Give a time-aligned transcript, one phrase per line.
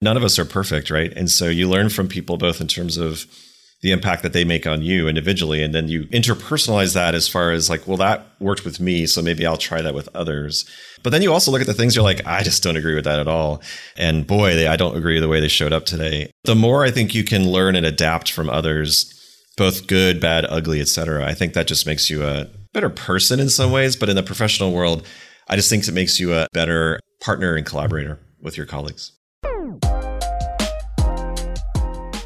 [0.00, 1.12] none of us are perfect, right?
[1.14, 3.26] And so you learn from people both in terms of
[3.82, 5.62] the impact that they make on you individually.
[5.62, 9.06] And then you interpersonalize that as far as like, well, that worked with me.
[9.06, 10.68] So maybe I'll try that with others.
[11.02, 13.04] But then you also look at the things you're like, I just don't agree with
[13.04, 13.62] that at all.
[13.96, 16.30] And boy, they, I don't agree with the way they showed up today.
[16.44, 19.14] The more I think you can learn and adapt from others,
[19.56, 21.24] both good, bad, ugly, etc.
[21.24, 23.96] I think that just makes you a better person in some ways.
[23.96, 25.06] But in the professional world,
[25.48, 29.12] I just think it makes you a better partner and collaborator with your colleagues.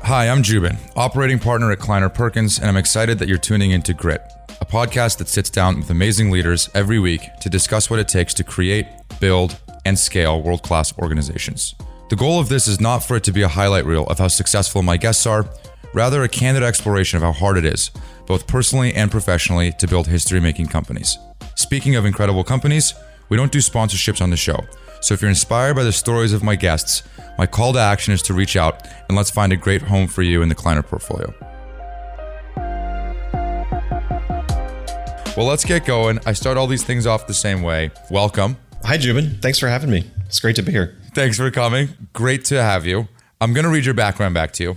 [0.04, 3.94] Hi, I'm Jubin, operating partner at Kleiner Perkins, and I'm excited that you're tuning into
[3.94, 4.20] Grit,
[4.60, 8.34] a podcast that sits down with amazing leaders every week to discuss what it takes
[8.34, 8.86] to create,
[9.18, 11.74] build, and scale world class organizations.
[12.10, 14.28] The goal of this is not for it to be a highlight reel of how
[14.28, 15.48] successful my guests are,
[15.94, 17.90] rather, a candid exploration of how hard it is,
[18.26, 21.16] both personally and professionally, to build history making companies.
[21.54, 22.92] Speaking of incredible companies,
[23.30, 24.60] we don't do sponsorships on the show.
[25.00, 27.04] So if you're inspired by the stories of my guests,
[27.38, 30.22] my call to action is to reach out and let's find a great home for
[30.22, 31.34] you in the Kleiner portfolio.
[35.36, 36.20] Well, let's get going.
[36.26, 37.90] I start all these things off the same way.
[38.08, 38.56] Welcome.
[38.84, 39.40] Hi, Jubin.
[39.40, 40.08] Thanks for having me.
[40.26, 40.96] It's great to be here.
[41.12, 41.88] Thanks for coming.
[42.12, 43.08] Great to have you.
[43.40, 44.76] I'm going to read your background back to you.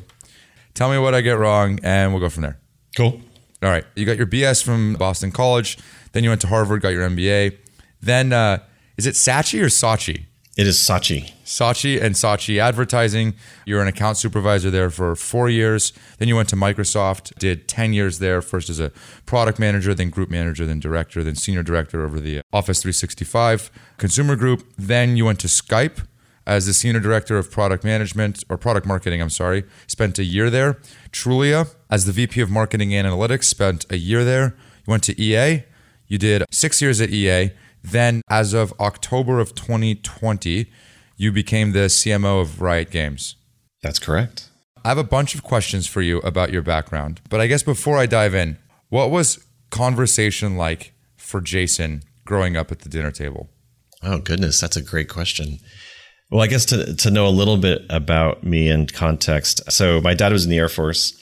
[0.73, 2.57] Tell me what I get wrong, and we'll go from there.
[2.95, 3.21] Cool.
[3.61, 3.85] All right.
[3.95, 5.77] You got your BS from Boston College.
[6.13, 7.55] Then you went to Harvard, got your MBA.
[8.01, 8.59] Then, uh,
[8.97, 10.25] is it Sachi or Saatchi?
[10.57, 11.31] It is Saatchi.
[11.47, 13.33] Saatchi and Saatchi Advertising.
[13.65, 15.93] You were an account supervisor there for four years.
[16.17, 18.91] Then you went to Microsoft, did 10 years there, first as a
[19.25, 24.35] product manager, then group manager, then director, then senior director over the Office 365 consumer
[24.35, 24.67] group.
[24.77, 26.05] Then you went to Skype
[26.45, 29.63] as the senior director of product management or product marketing, I'm sorry.
[29.87, 30.73] Spent a year there.
[31.11, 34.55] Trulia as the VP of marketing and analytics, spent a year there.
[34.85, 35.63] You went to EA.
[36.07, 37.51] You did six years at EA
[37.83, 40.69] then, as of October of 2020,
[41.17, 43.35] you became the CMO of Riot Games.
[43.81, 44.49] That's correct.
[44.85, 47.97] I have a bunch of questions for you about your background, but I guess before
[47.97, 48.57] I dive in,
[48.89, 53.49] what was conversation like for Jason growing up at the dinner table?
[54.03, 55.59] Oh, goodness, that's a great question.
[56.29, 59.71] Well, I guess to, to know a little bit about me and context.
[59.71, 61.13] So, my dad was in the Air Force,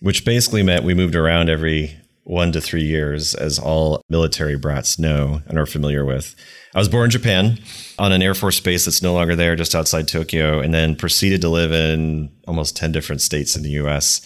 [0.00, 1.96] which basically meant we moved around every
[2.30, 6.36] one to three years, as all military brats know and are familiar with.
[6.76, 7.58] I was born in Japan
[7.98, 11.40] on an Air Force base that's no longer there, just outside Tokyo, and then proceeded
[11.40, 14.22] to live in almost 10 different states in the US.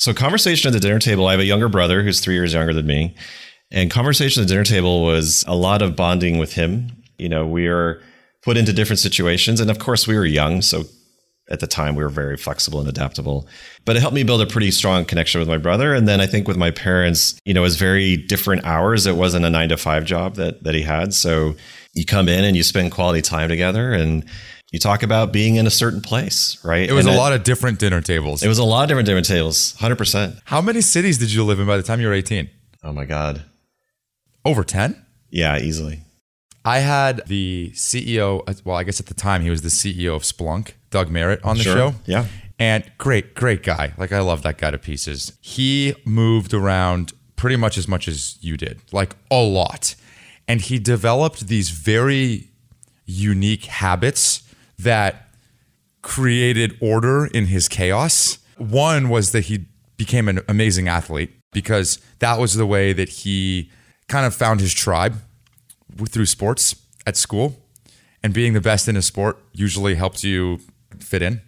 [0.00, 2.74] So, conversation at the dinner table, I have a younger brother who's three years younger
[2.74, 3.14] than me.
[3.70, 6.90] And conversation at the dinner table was a lot of bonding with him.
[7.18, 8.02] You know, we are
[8.42, 9.60] put into different situations.
[9.60, 10.60] And of course, we were young.
[10.60, 10.84] So,
[11.50, 13.46] at the time we were very flexible and adaptable.
[13.84, 15.92] But it helped me build a pretty strong connection with my brother.
[15.92, 19.06] And then i think with my parents you know it was very different hours.
[19.06, 21.12] It wasn't a nine to five job that that he had.
[21.14, 21.54] So
[21.94, 24.24] you come in and you spend quality time together and
[24.72, 26.88] you talk about being in a certain place right?
[26.88, 28.42] It was and a it, lot of different dinner tables.
[28.42, 31.60] It was a lot of different dinner tables 100% how many cities did you live
[31.60, 32.48] in by the time you were 18
[32.82, 33.42] oh my god.
[34.44, 34.96] Over 10
[35.30, 36.00] yeah easily.
[36.64, 40.22] I had the CEO, well, I guess at the time he was the CEO of
[40.22, 41.76] Splunk, Doug Merritt, on the sure.
[41.76, 41.94] show.
[42.06, 42.26] Yeah.
[42.56, 43.94] And great, great guy.
[43.98, 45.36] Like, I love that guy to pieces.
[45.40, 49.96] He moved around pretty much as much as you did, like a lot.
[50.46, 52.50] And he developed these very
[53.06, 54.44] unique habits
[54.78, 55.30] that
[56.00, 58.38] created order in his chaos.
[58.56, 59.66] One was that he
[59.96, 63.68] became an amazing athlete because that was the way that he
[64.06, 65.16] kind of found his tribe
[66.08, 67.56] through sports at school,
[68.22, 70.60] and being the best in a sport usually helps you
[71.02, 71.40] fit in.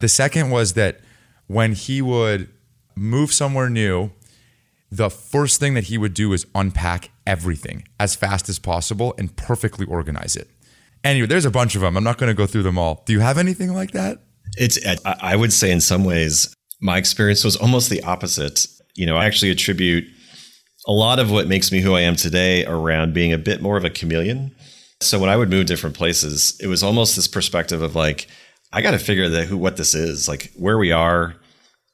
[0.00, 1.00] The second was that
[1.46, 2.48] when he would
[2.94, 4.10] move somewhere new,
[4.90, 9.34] the first thing that he would do is unpack everything as fast as possible and
[9.36, 10.48] perfectly organize it.
[11.02, 11.96] Anyway, there's a bunch of them.
[11.96, 13.02] I'm not going to go through them all.
[13.04, 14.20] Do you have anything like that?
[14.56, 18.66] It's, I would say, in some ways, my experience was almost the opposite.
[18.94, 20.04] You know, I actually attribute
[20.86, 23.76] a lot of what makes me who I am today around being a bit more
[23.76, 24.54] of a chameleon.
[25.00, 28.28] So when I would move different places, it was almost this perspective of like,
[28.74, 31.36] I got to figure that who what this is, like where we are,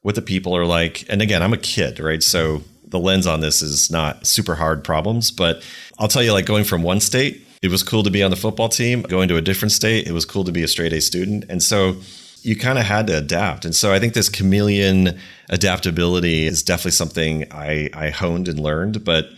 [0.01, 1.05] what the people are like.
[1.09, 2.23] And again, I'm a kid, right?
[2.23, 5.63] So the lens on this is not super hard problems, but
[5.99, 8.35] I'll tell you, like going from one state, it was cool to be on the
[8.35, 9.03] football team.
[9.03, 11.45] Going to a different state, it was cool to be a straight A student.
[11.49, 11.97] And so
[12.41, 13.63] you kind of had to adapt.
[13.63, 15.19] And so I think this chameleon
[15.49, 19.05] adaptability is definitely something I, I honed and learned.
[19.05, 19.29] But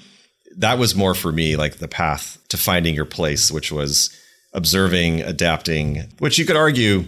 [0.55, 4.17] that was more for me like the path to finding your place, which was
[4.53, 7.03] observing, adapting, which you could argue,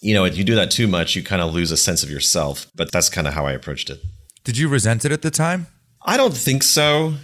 [0.00, 2.10] you know, if you do that too much, you kind of lose a sense of
[2.10, 2.66] yourself.
[2.74, 4.00] But that's kind of how I approached it.
[4.44, 5.66] Did you resent it at the time?
[6.02, 7.14] I don't think so.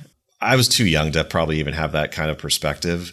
[0.41, 3.13] I was too young to probably even have that kind of perspective.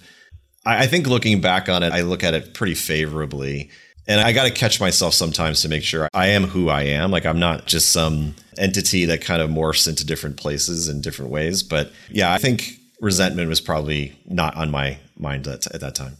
[0.65, 3.71] I, I think looking back on it, I look at it pretty favorably
[4.07, 7.11] And I got to catch myself sometimes to make sure I am who I am.
[7.11, 11.31] Like I'm not just some entity that kind of morphs into different places in different
[11.31, 11.63] ways.
[11.63, 16.17] But yeah, I think resentment was probably not on my mind at, at that time.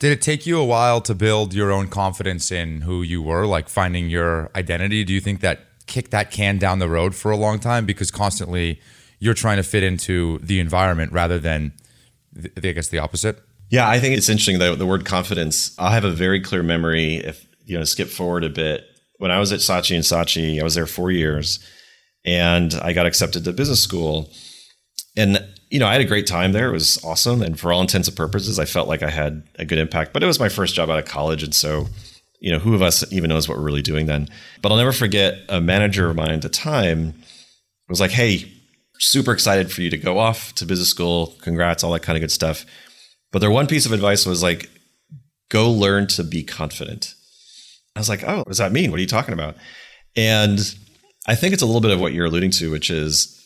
[0.00, 3.46] Did it take you a while to build your own confidence in who you were,
[3.46, 5.04] like finding your identity?
[5.04, 8.10] Do you think that kicked that can down the road for a long time because
[8.10, 8.80] constantly
[9.18, 11.72] you're trying to fit into the environment rather than,
[12.56, 13.42] I guess, the opposite?
[13.68, 15.78] Yeah, I think it's interesting though the word confidence.
[15.78, 17.16] I have a very clear memory.
[17.16, 18.86] If you know, skip forward a bit,
[19.18, 21.58] when I was at Saatchi and Saatchi, I was there four years,
[22.24, 24.30] and I got accepted to business school,
[25.70, 26.68] you know, I had a great time there.
[26.68, 29.64] It was awesome, and for all intents and purposes, I felt like I had a
[29.64, 30.12] good impact.
[30.12, 31.86] But it was my first job out of college, and so
[32.40, 34.28] you know, who of us even knows what we're really doing then?
[34.62, 37.14] But I'll never forget a manager of mine at the time
[37.88, 38.50] was like, "Hey,
[38.98, 41.34] super excited for you to go off to business school.
[41.42, 42.64] Congrats, all that kind of good stuff."
[43.32, 44.68] But their one piece of advice was like,
[45.50, 47.14] go learn to be confident.
[47.94, 48.90] I was like, oh, what does that mean?
[48.90, 49.56] What are you talking about?
[50.16, 50.58] And
[51.26, 53.36] I think it's a little bit of what you're alluding to, which is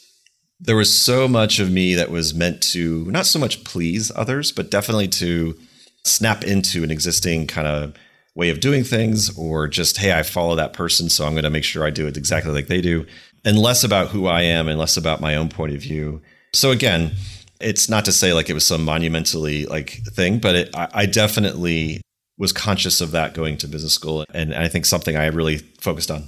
[0.65, 4.51] there was so much of me that was meant to not so much please others,
[4.51, 5.57] but definitely to
[6.05, 7.95] snap into an existing kind of
[8.35, 11.51] way of doing things or just, hey, I follow that person, so I'm going to
[11.51, 13.07] make sure I do it exactly like they do,
[13.45, 16.23] and less about who I am and less about my own point of view.
[16.55, 17.13] So again,
[17.61, 21.07] it's not to say like it was some monumentally like thing, but it, I, I
[21.07, 22.01] definitely
[22.39, 26.11] was conscious of that going to business school, and I think something I really focused
[26.11, 26.25] on.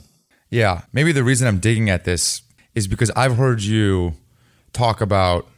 [0.51, 2.43] Yeah, maybe the reason I'm digging at this
[2.75, 4.15] is because I've heard you
[4.77, 5.49] talk about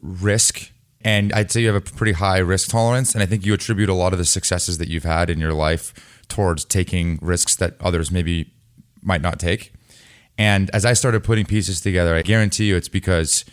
[0.00, 0.70] risk
[1.02, 3.88] and I'd say you have a pretty high risk tolerance and I think you attribute
[3.88, 7.76] a lot of the successes that you've had in your life towards taking risks that
[7.80, 8.52] others maybe
[9.02, 9.72] might not take.
[10.38, 13.44] And as I started putting pieces together, I guarantee you it's because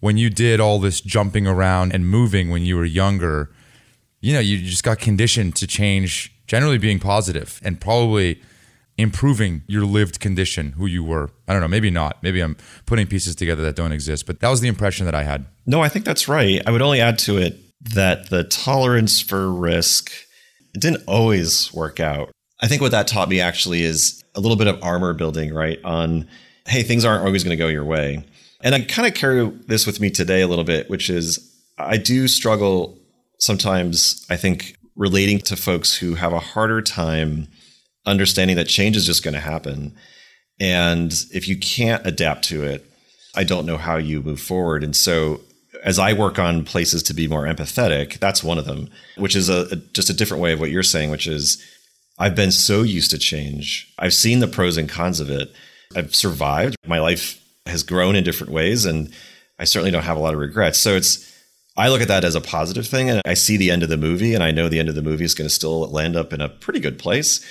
[0.00, 3.50] when you did all this jumping around and moving when you were younger,
[4.20, 8.40] you know, you just got conditioned to change, generally being positive and probably
[9.00, 11.30] improving your lived condition, who you were.
[11.48, 12.22] I don't know, maybe not.
[12.22, 12.56] Maybe I'm
[12.86, 15.46] putting pieces together that don't exist, but that was the impression that I had.
[15.66, 16.62] No, I think that's right.
[16.66, 17.58] I would only add to it
[17.94, 20.10] that the tolerance for risk
[20.74, 22.30] didn't always work out.
[22.60, 25.78] I think what that taught me actually is a little bit of armor building, right?
[25.84, 26.28] On,
[26.66, 28.24] hey, things aren't always going to go your way.
[28.62, 31.38] And I kind of carry this with me today a little bit, which is
[31.78, 32.98] I do struggle
[33.38, 37.48] sometimes, I think, relating to folks who have a harder time
[38.06, 39.94] understanding that change is just going to happen.
[40.58, 42.86] And if you can't adapt to it,
[43.34, 44.82] I don't know how you move forward.
[44.82, 45.40] And so
[45.84, 49.48] as I work on places to be more empathetic, that's one of them, which is
[49.48, 51.64] a, a, just a different way of what you're saying, which is
[52.18, 53.92] I've been so used to change.
[53.98, 55.52] I've seen the pros and cons of it.
[55.94, 56.76] I've survived.
[56.86, 59.12] My life has grown in different ways and
[59.58, 60.78] I certainly don't have a lot of regrets.
[60.78, 61.26] So it's
[61.76, 63.96] I look at that as a positive thing and I see the end of the
[63.96, 66.32] movie and I know the end of the movie is going to still land up
[66.32, 67.44] in a pretty good place.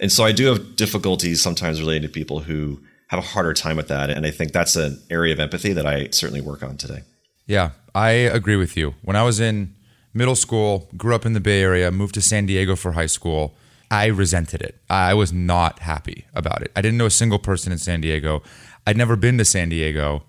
[0.00, 3.76] And so I do have difficulties sometimes relating to people who have a harder time
[3.76, 6.76] with that and I think that's an area of empathy that I certainly work on
[6.76, 7.02] today.
[7.46, 8.94] Yeah, I agree with you.
[9.02, 9.74] When I was in
[10.14, 13.56] middle school, grew up in the Bay Area, moved to San Diego for high school,
[13.90, 14.80] I resented it.
[14.88, 16.70] I was not happy about it.
[16.76, 18.42] I didn't know a single person in San Diego.
[18.86, 20.22] I'd never been to San Diego.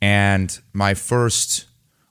[0.00, 1.66] And my first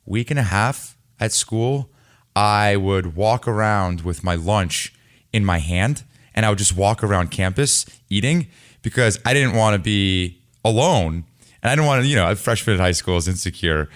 [0.06, 1.90] week and a half at school,
[2.36, 4.94] I would walk around with my lunch
[5.32, 6.04] in my hand
[6.42, 8.48] and I would just walk around campus eating
[8.82, 11.24] because I didn't want to be alone.
[11.62, 13.90] And I didn't want to, you know, a freshman in high school is insecure.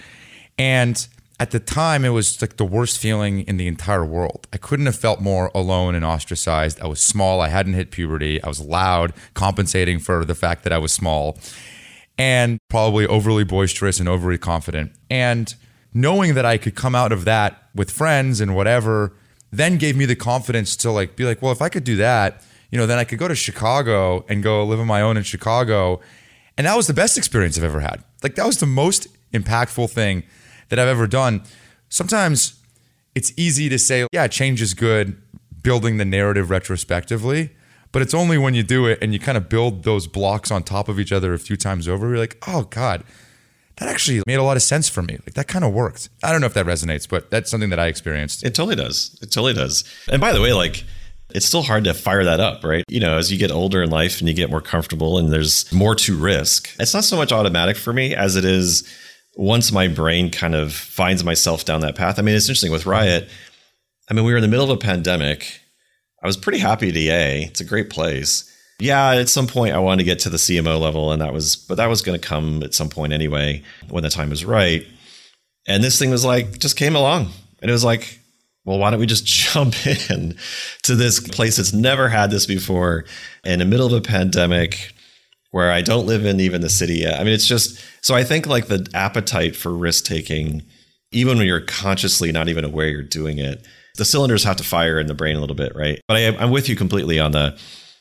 [0.56, 1.08] And
[1.40, 4.46] at the time, it was like the worst feeling in the entire world.
[4.52, 6.80] I couldn't have felt more alone and ostracized.
[6.80, 7.40] I was small.
[7.40, 8.40] I hadn't hit puberty.
[8.40, 11.40] I was loud, compensating for the fact that I was small
[12.16, 14.92] and probably overly boisterous and overly confident.
[15.10, 15.52] And
[15.92, 19.14] knowing that I could come out of that with friends and whatever,
[19.56, 22.42] then gave me the confidence to like be like, well, if I could do that,
[22.70, 25.22] you know, then I could go to Chicago and go live on my own in
[25.22, 26.00] Chicago.
[26.58, 28.02] And that was the best experience I've ever had.
[28.22, 30.24] Like that was the most impactful thing
[30.68, 31.42] that I've ever done.
[31.88, 32.60] Sometimes
[33.14, 35.20] it's easy to say, yeah, change is good,
[35.62, 37.50] building the narrative retrospectively.
[37.92, 40.62] But it's only when you do it and you kind of build those blocks on
[40.62, 43.04] top of each other a few times over, you're like, oh God,
[43.78, 45.18] that actually made a lot of sense for me.
[45.26, 46.08] Like that kind of worked.
[46.22, 48.44] I don't know if that resonates, but that's something that I experienced.
[48.44, 49.18] It totally does.
[49.22, 49.84] It totally does.
[50.08, 50.84] And by the way, like
[51.30, 52.84] it's still hard to fire that up, right?
[52.88, 55.70] You know, as you get older in life and you get more comfortable and there's
[55.72, 58.88] more to risk, it's not so much automatic for me as it is
[59.36, 62.18] once my brain kind of finds myself down that path.
[62.18, 63.28] I mean, it's interesting with Riot.
[64.08, 65.60] I mean, we were in the middle of a pandemic
[66.22, 67.44] I was pretty happy at EA.
[67.44, 68.52] It's a great place.
[68.78, 71.56] Yeah, at some point I wanted to get to the CMO level, and that was,
[71.56, 74.86] but that was going to come at some point anyway when the time was right.
[75.66, 77.30] And this thing was like, just came along.
[77.60, 78.20] And it was like,
[78.64, 80.36] well, why don't we just jump in
[80.82, 83.06] to this place that's never had this before
[83.44, 84.92] in the middle of a pandemic
[85.52, 87.18] where I don't live in even the city yet?
[87.18, 90.62] I mean, it's just so I think like the appetite for risk taking,
[91.12, 93.66] even when you're consciously not even aware you're doing it,
[93.96, 96.00] the cylinders have to fire in the brain a little bit, right?
[96.06, 97.58] But I, I'm with you completely on the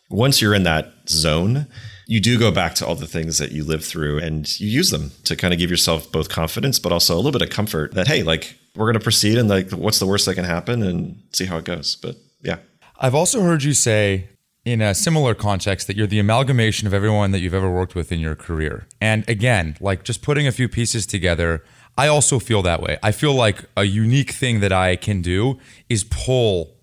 [0.10, 1.68] once you're in that zone,
[2.08, 4.92] you do go back to all the things that you lived through and you use
[4.92, 7.94] them to kind of give yourself both confidence, but also a little bit of comfort
[7.96, 10.84] that, hey, like we're going to proceed and like what's the worst that can happen
[10.84, 11.96] and see how it goes.
[11.96, 12.58] But yeah.
[13.00, 14.30] I've also heard you say
[14.64, 18.12] in a similar context that you're the amalgamation of everyone that you've ever worked with
[18.12, 18.88] in your career.
[19.02, 21.64] And again, like just putting a few pieces together,
[21.98, 22.98] I also feel that way.
[23.02, 25.60] I feel like a unique thing that I can do
[25.90, 26.76] is pull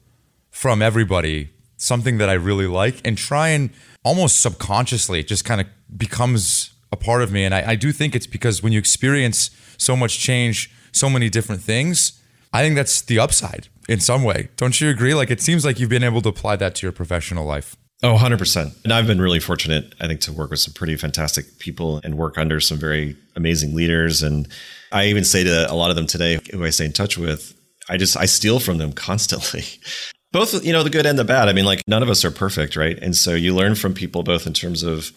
[0.51, 1.51] from everybody
[1.83, 3.71] something that I really like and try and
[4.05, 7.45] almost subconsciously it just kind of becomes a part of me.
[7.45, 11.29] And I, I, do think it's because when you experience so much change, so many
[11.29, 12.21] different things,
[12.53, 14.51] I think that's the upside in some way.
[14.57, 15.15] Don't you agree?
[15.15, 17.77] Like it seems like you've been able to apply that to your professional life.
[18.05, 18.83] Oh, 100%.
[18.83, 22.19] And I've been really fortunate, I think, to work with some pretty fantastic people and
[22.19, 24.23] work under some very amazing leaders.
[24.23, 24.49] And
[24.91, 27.55] I even say to a lot of them today, who I stay in touch with,
[27.89, 29.65] I just, I steal from them constantly
[30.33, 31.49] both you know the good and the bad.
[31.49, 32.99] I mean like none of us are perfect right?
[33.01, 35.13] And so you learn from people both in terms of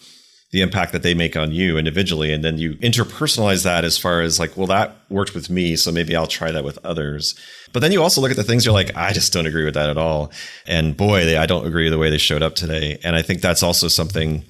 [0.52, 4.20] the impact that they make on you individually and then you interpersonalize that as far
[4.20, 7.34] as like well that worked with me so maybe i'll try that with others.
[7.72, 9.74] But then you also look at the things you're like i just don't agree with
[9.74, 10.30] that at all.
[10.66, 12.98] And boy they, i don't agree with the way they showed up today.
[13.02, 14.44] And i think that's also something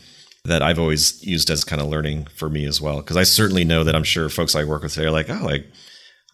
[0.44, 3.64] that i've always used as kind of learning for me as well because i certainly
[3.64, 5.66] know that i'm sure folks i work with today are like oh like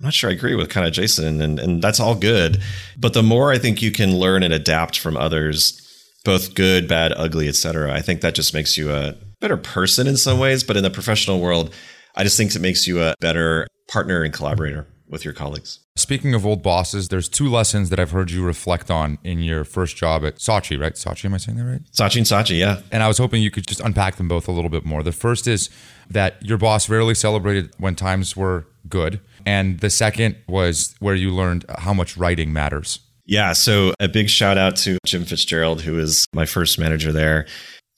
[0.03, 2.61] I'm not sure I agree with kind of Jason, and, and that's all good.
[2.99, 5.81] But the more I think you can learn and adapt from others,
[6.25, 10.17] both good, bad, ugly, etc., I think that just makes you a better person in
[10.17, 10.65] some ways.
[10.65, 11.73] But in the professional world,
[12.17, 15.79] I just think it makes you a better partner and collaborator with your colleagues.
[15.95, 19.63] Speaking of old bosses, there's two lessons that I've heard you reflect on in your
[19.63, 20.95] first job at Saatchi, right?
[20.95, 21.83] Saatchi, am I saying that right?
[21.93, 22.81] Saatchi and Saatchi, yeah.
[22.91, 25.05] And I was hoping you could just unpack them both a little bit more.
[25.05, 25.71] The first is
[26.11, 29.21] that your boss rarely celebrated when times were good.
[29.47, 33.01] And the second was where you learned how much writing matters.
[33.25, 33.53] Yeah.
[33.53, 37.47] So a big shout out to Jim Fitzgerald, who was my first manager there.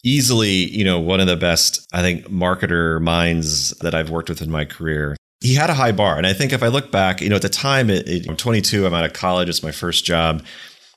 [0.04, 4.42] Easily, you know, one of the best, I think, marketer minds that I've worked with
[4.42, 5.16] in my career.
[5.40, 6.18] He had a high bar.
[6.18, 8.36] And I think if I look back, you know, at the time, it, it, I'm
[8.36, 10.44] 22, I'm out of college, it's my first job.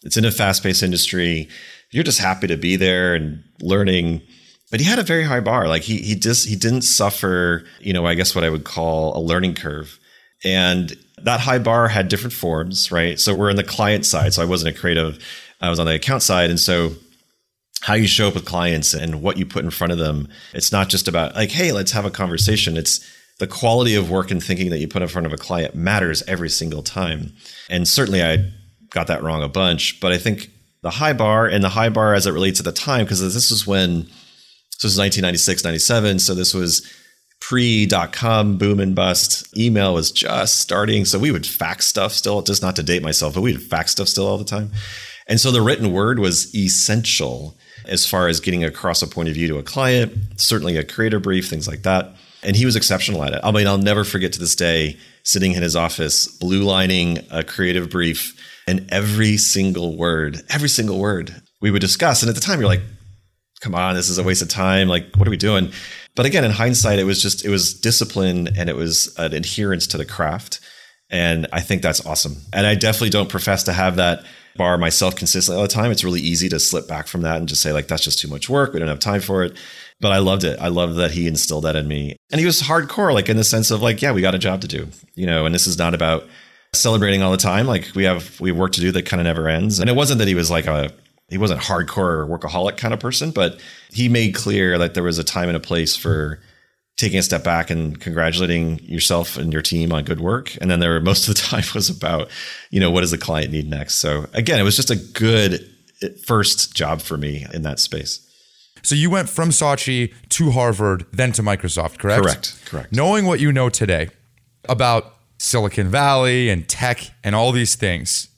[0.04, 1.48] It's in a fast paced industry.
[1.92, 4.22] You're just happy to be there and learning
[4.70, 5.68] but he had a very high bar.
[5.68, 9.18] Like he he just he didn't suffer, you know, I guess what I would call
[9.18, 10.00] a learning curve.
[10.44, 13.20] And that high bar had different forms, right?
[13.20, 14.34] So we're in the client side.
[14.34, 15.20] So I wasn't a creative,
[15.62, 16.50] I was on the account side.
[16.50, 16.92] And so
[17.82, 20.72] how you show up with clients and what you put in front of them, it's
[20.72, 22.78] not just about like, hey, let's have a conversation.
[22.78, 23.06] It's
[23.40, 26.24] the quality of work and thinking that you put in front of a client matters
[26.28, 27.34] every single time.
[27.70, 28.52] And certainly I
[28.90, 30.50] got that wrong a bunch, but I think
[30.82, 33.52] the high bar and the high bar as it relates at the time, because this
[33.52, 34.08] was when
[34.78, 36.20] so this is 1996, 97.
[36.20, 36.88] So this was
[37.48, 39.58] pre dot com boom and bust.
[39.58, 41.06] Email was just starting.
[41.06, 43.92] So we would fax stuff still, just not to date myself, but we would fax
[43.94, 44.72] stuff still all the time.
[45.28, 49.36] And so the written word was essential as far as getting across a point of
[49.36, 52.16] view to a client, certainly a creative brief, things like that.
[52.44, 53.40] And he was exceptional at it.
[53.44, 57.44] I mean, I'll never forget to this day sitting in his office, blue lining a
[57.44, 58.36] creative brief,
[58.68, 62.22] and every single word, every single word we would discuss.
[62.22, 62.84] And at the time, you're like,
[63.62, 64.90] come on, this is a waste of time.
[64.90, 65.72] Like, what are we doing?
[66.18, 69.88] But again, in hindsight, it was just, it was discipline and it was an adherence
[69.88, 70.60] to the craft.
[71.10, 72.36] And I think that's awesome.
[72.52, 74.26] And I definitely don't profess to have that
[74.58, 75.92] bar myself consistently all the time.
[75.92, 78.28] It's really easy to slip back from that and just say, like, that's just too
[78.28, 78.74] much work.
[78.74, 79.56] We don't have time for it.
[80.02, 80.60] But I loved it.
[80.60, 82.18] I loved that he instilled that in me.
[82.32, 84.62] And he was hardcore, like in the sense of like, yeah, we got a job
[84.62, 86.28] to do, you know, and this is not about
[86.74, 87.68] celebrating all the time.
[87.68, 89.80] Like we have we have work to do that kind of never ends.
[89.80, 90.92] And it wasn't that he was like a
[91.30, 95.24] he wasn't hardcore workaholic kind of person, but he made clear that there was a
[95.24, 96.40] time and a place for
[96.96, 100.58] taking a step back and congratulating yourself and your team on good work.
[100.60, 102.30] And then there were most of the time was about,
[102.72, 103.96] you know, what does the client need next?
[103.96, 105.70] So again, it was just a good
[106.02, 108.24] eh, first job for me in that space.
[108.84, 112.24] So you went from Saatchi to Harvard, then to Microsoft, correct?
[112.24, 112.62] Correct.
[112.66, 112.94] Correct.
[112.94, 114.10] Knowing what you know today
[114.70, 118.30] about Silicon Valley and tech and all these things,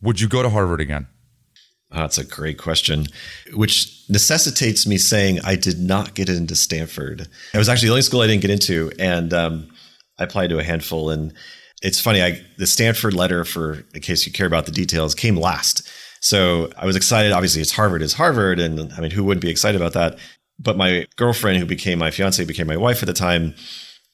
[0.00, 1.06] would you go to Harvard again?
[1.94, 3.06] Oh, that's a great question,
[3.52, 7.28] which necessitates me saying I did not get into Stanford.
[7.52, 9.68] It was actually the only school I didn't get into, and um,
[10.18, 11.10] I applied to a handful.
[11.10, 11.34] And
[11.82, 15.36] it's funny, I, the Stanford letter, for in case you care about the details, came
[15.36, 15.86] last.
[16.20, 17.32] So I was excited.
[17.32, 20.18] Obviously, it's Harvard is Harvard, and I mean, who wouldn't be excited about that?
[20.58, 23.54] But my girlfriend, who became my fiance, became my wife at the time,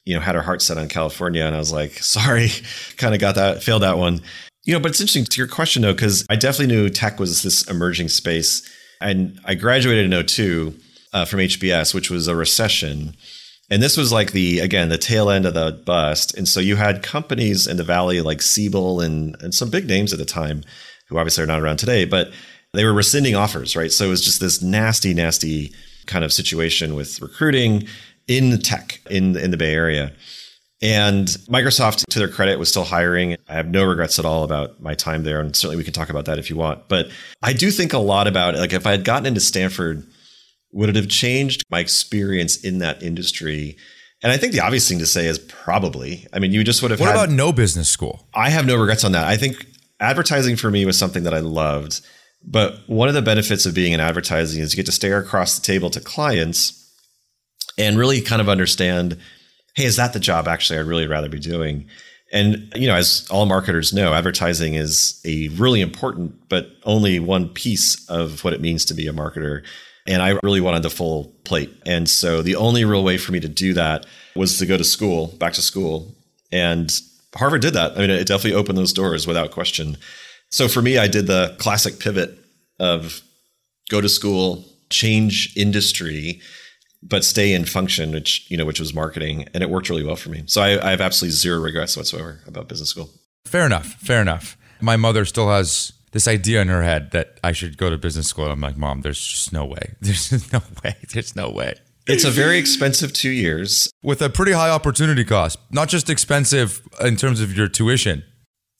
[0.04, 2.48] you know, had her heart set on California, and I was like, sorry,
[2.96, 4.20] kind of got that, failed that one
[4.68, 7.42] You know, but it's interesting to your question though, because I definitely knew tech was
[7.42, 8.70] this emerging space.
[9.00, 10.74] And I graduated in 02
[11.14, 13.14] uh, from HBS, which was a recession.
[13.70, 16.36] And this was like the, again, the tail end of the bust.
[16.36, 20.12] And so you had companies in the Valley like Siebel and, and some big names
[20.12, 20.62] at the time,
[21.08, 22.30] who obviously are not around today, but
[22.74, 23.90] they were rescinding offers, right?
[23.90, 25.72] So it was just this nasty, nasty
[26.04, 27.88] kind of situation with recruiting
[28.26, 30.12] in tech in, in the Bay Area.
[30.80, 33.36] And Microsoft, to their credit, was still hiring.
[33.48, 35.40] I have no regrets at all about my time there.
[35.40, 36.88] And certainly we can talk about that if you want.
[36.88, 37.08] But
[37.42, 38.54] I do think a lot about.
[38.54, 40.06] Like if I had gotten into Stanford,
[40.72, 43.76] would it have changed my experience in that industry?
[44.22, 46.26] And I think the obvious thing to say is probably.
[46.32, 47.00] I mean, you just would have.
[47.00, 48.28] What had, about no business school?
[48.32, 49.26] I have no regrets on that.
[49.26, 49.66] I think
[49.98, 52.00] advertising for me was something that I loved.
[52.44, 55.58] But one of the benefits of being in advertising is you get to stare across
[55.58, 56.94] the table to clients
[57.76, 59.18] and really kind of understand
[59.78, 61.86] hey, is that the job actually I'd really rather be doing?
[62.32, 67.48] And you know, as all marketers know, advertising is a really important, but only one
[67.48, 69.64] piece of what it means to be a marketer.
[70.04, 71.72] And I really wanted the full plate.
[71.86, 74.04] And so the only real way for me to do that
[74.34, 76.12] was to go to school, back to school.
[76.50, 76.92] And
[77.36, 77.92] Harvard did that.
[77.92, 79.96] I mean, it definitely opened those doors without question.
[80.50, 82.36] So for me, I did the classic pivot
[82.80, 83.22] of
[83.90, 86.40] go to school, change industry,
[87.02, 90.16] but stay in function, which you know, which was marketing, and it worked really well
[90.16, 90.42] for me.
[90.46, 93.10] So I, I have absolutely zero regrets whatsoever about business school.
[93.44, 93.94] Fair enough.
[93.94, 94.56] Fair enough.
[94.80, 98.26] My mother still has this idea in her head that I should go to business
[98.26, 98.46] school.
[98.46, 99.94] I'm like, Mom, there's just no way.
[100.00, 100.96] There's no way.
[101.12, 101.74] There's no way.
[102.06, 105.58] It's a very expensive two years with a pretty high opportunity cost.
[105.70, 108.24] Not just expensive in terms of your tuition.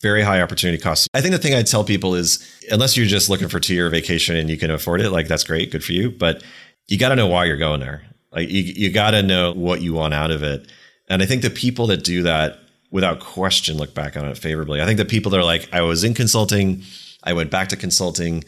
[0.01, 1.09] Very high opportunity cost.
[1.13, 3.91] I think the thing I'd tell people is unless you're just looking for two year
[3.91, 6.11] vacation and you can afford it, like that's great, good for you.
[6.11, 6.43] But
[6.89, 8.03] you got to know why you're going there.
[8.33, 10.67] Like you, you got to know what you want out of it.
[11.09, 12.59] And I think the people that do that
[12.91, 14.81] without question look back on it favorably.
[14.81, 16.83] I think the people that are like, I was in consulting,
[17.23, 18.45] I went back to consulting.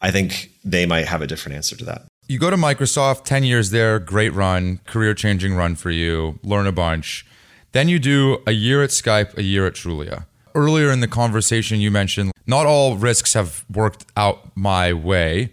[0.00, 2.06] I think they might have a different answer to that.
[2.28, 6.66] You go to Microsoft, 10 years there, great run, career changing run for you, learn
[6.66, 7.26] a bunch.
[7.72, 10.26] Then you do a year at Skype, a year at Trulia.
[10.54, 15.52] Earlier in the conversation, you mentioned not all risks have worked out my way.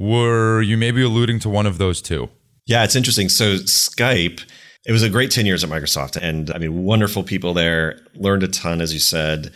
[0.00, 2.30] Were you maybe alluding to one of those two?
[2.64, 3.28] Yeah, it's interesting.
[3.28, 4.42] So Skype,
[4.86, 6.16] it was a great 10 years at Microsoft.
[6.16, 9.52] And I mean, wonderful people there, learned a ton, as you said.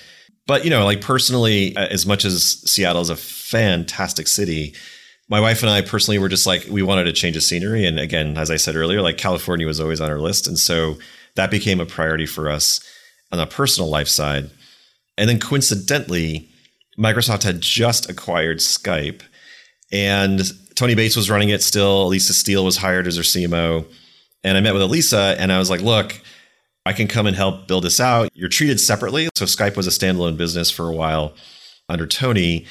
[0.47, 4.75] But, you know, like personally, uh, as much as Seattle is a fantastic city,
[5.31, 7.87] my wife and I personally were just like, we wanted to change the scenery.
[7.87, 10.47] And again, as I said earlier, like California was always on our list.
[10.47, 10.99] And so
[11.37, 12.87] that became a priority for us
[13.33, 14.51] on the personal life side.
[15.17, 16.51] And then coincidentally,
[16.99, 19.23] Microsoft had just acquired Skype.
[19.93, 20.41] And
[20.75, 22.05] Tony Bates was running it still.
[22.05, 23.87] Elisa Steele was hired as her CMO.
[24.43, 26.21] And I met with Elisa and I was like, look,
[26.87, 28.29] I can come and help build this out.
[28.35, 29.29] You're treated separately.
[29.35, 31.35] So Skype was a standalone business for a while
[31.89, 32.67] under Tony.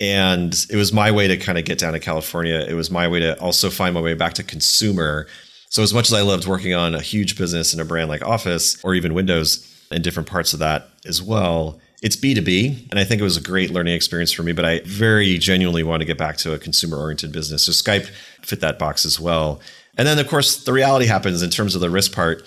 [0.00, 2.58] And it was my way to kind of get down to California.
[2.68, 5.28] It was my way to also find my way back to consumer.
[5.68, 8.22] So as much as I loved working on a huge business in a brand like
[8.22, 12.90] Office or even Windows and different parts of that as well, it's B2B.
[12.90, 15.84] And I think it was a great learning experience for me, but I very genuinely
[15.84, 17.64] want to get back to a consumer oriented business.
[17.64, 18.06] So Skype
[18.42, 19.60] fit that box as well.
[19.96, 22.42] And then, of course, the reality happens in terms of the risk part.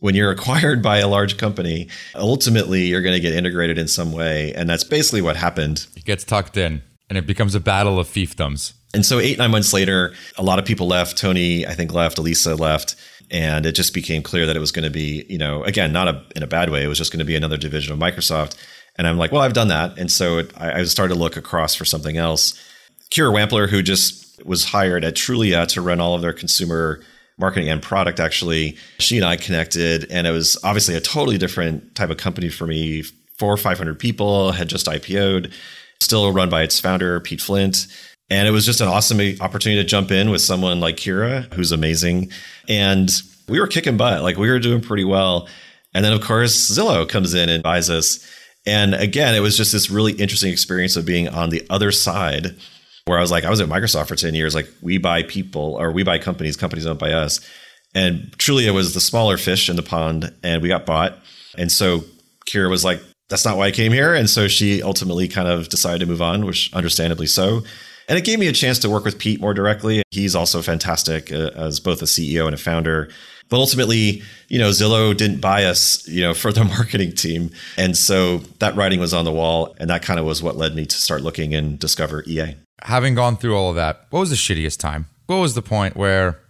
[0.00, 4.12] When you're acquired by a large company, ultimately you're going to get integrated in some
[4.12, 4.52] way.
[4.52, 5.86] And that's basically what happened.
[5.96, 8.74] It gets tucked in and it becomes a battle of fiefdoms.
[8.92, 11.18] And so, eight, nine months later, a lot of people left.
[11.18, 12.18] Tony, I think, left.
[12.18, 12.94] Elisa left.
[13.30, 16.06] And it just became clear that it was going to be, you know, again, not
[16.06, 16.84] a, in a bad way.
[16.84, 18.56] It was just going to be another division of Microsoft.
[18.96, 19.98] And I'm like, well, I've done that.
[19.98, 22.60] And so it, I, I started to look across for something else.
[23.10, 27.00] Kira Wampler, who just was hired at Trulia to run all of their consumer
[27.38, 30.06] marketing and product, actually, she and I connected.
[30.10, 33.02] And it was obviously a totally different type of company for me.
[33.38, 35.52] Four or 500 people had just IPO'd,
[36.00, 37.88] still run by its founder, Pete Flint.
[38.30, 41.72] And it was just an awesome opportunity to jump in with someone like Kira, who's
[41.72, 42.30] amazing.
[42.68, 43.10] And
[43.48, 45.48] we were kicking butt, like we were doing pretty well.
[45.94, 48.26] And then, of course, Zillow comes in and buys us.
[48.66, 52.56] And again, it was just this really interesting experience of being on the other side
[53.04, 54.54] where I was like, I was at Microsoft for 10 years.
[54.54, 57.40] Like, we buy people or we buy companies, companies don't buy us.
[57.94, 61.18] And truly, it was the smaller fish in the pond, and we got bought.
[61.56, 62.04] And so
[62.46, 64.14] Kira was like, that's not why I came here.
[64.14, 67.62] And so she ultimately kind of decided to move on, which understandably so.
[68.08, 70.02] And it gave me a chance to work with Pete more directly.
[70.10, 73.08] He's also fantastic uh, as both a CEO and a founder.
[73.48, 77.50] But ultimately, you know, Zillow didn't buy us, you know, for the marketing team.
[77.76, 79.74] And so that writing was on the wall.
[79.78, 82.56] And that kind of was what led me to start looking and discover EA.
[82.82, 85.06] Having gone through all of that, what was the shittiest time?
[85.26, 86.40] What was the point where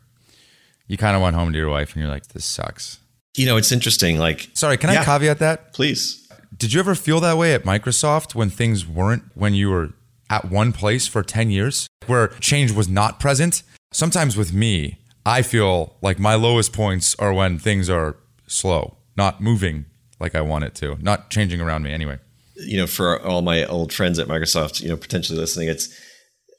[0.88, 2.98] you kind of went home to your wife and you're like, this sucks?
[3.36, 4.18] You know, it's interesting.
[4.18, 5.72] Like, sorry, can yeah, I caveat that?
[5.72, 6.28] Please.
[6.56, 9.92] Did you ever feel that way at Microsoft when things weren't when you were
[10.30, 13.62] at one place for 10 years where change was not present?
[13.92, 19.40] Sometimes with me, I feel like my lowest points are when things are slow, not
[19.40, 19.86] moving
[20.20, 22.18] like I want it to, not changing around me anyway.
[22.56, 25.94] You know, for all my old friends at Microsoft, you know, potentially listening, it's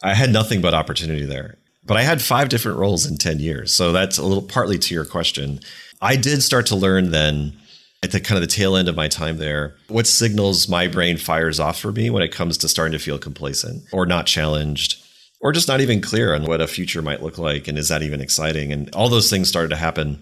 [0.03, 1.57] I had nothing but opportunity there.
[1.85, 3.71] But I had five different roles in 10 years.
[3.71, 5.59] So that's a little partly to your question.
[6.01, 7.57] I did start to learn then
[8.05, 11.17] at the kind of the tail end of my time there, what signals my brain
[11.17, 15.03] fires off for me when it comes to starting to feel complacent or not challenged
[15.41, 18.03] or just not even clear on what a future might look like and is that
[18.03, 18.71] even exciting?
[18.71, 20.21] And all those things started to happen.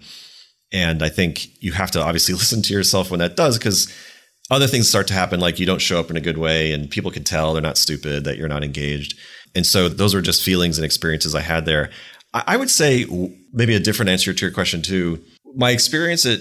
[0.72, 3.92] And i think you have to obviously listen to yourself when that does because
[4.50, 6.90] other things start to happen like you don't show up in a good way and
[6.90, 9.18] people can tell they're not stupid that you're not engaged.
[9.54, 11.90] And so those were just feelings and experiences i had there.
[12.32, 13.06] I would say
[13.52, 15.22] maybe a different answer to your question too.
[15.54, 16.40] My experience at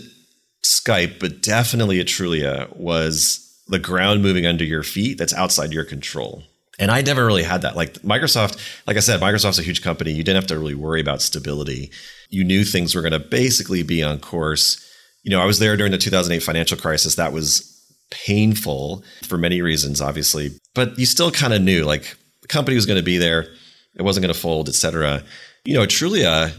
[0.64, 6.44] skype but definitely at was the ground moving under your feet that's outside your control
[6.80, 7.76] and I never really had that.
[7.76, 10.12] Like Microsoft, like I said, Microsoft's a huge company.
[10.12, 11.92] You didn't have to really worry about stability.
[12.30, 14.84] You knew things were going to basically be on course.
[15.22, 17.16] You know, I was there during the 2008 financial crisis.
[17.16, 17.70] That was
[18.10, 22.86] painful for many reasons, obviously, but you still kind of knew like the company was
[22.86, 23.48] going to be there.
[23.96, 25.24] It wasn't going to fold, et cetera.
[25.66, 26.52] You know, Trulia,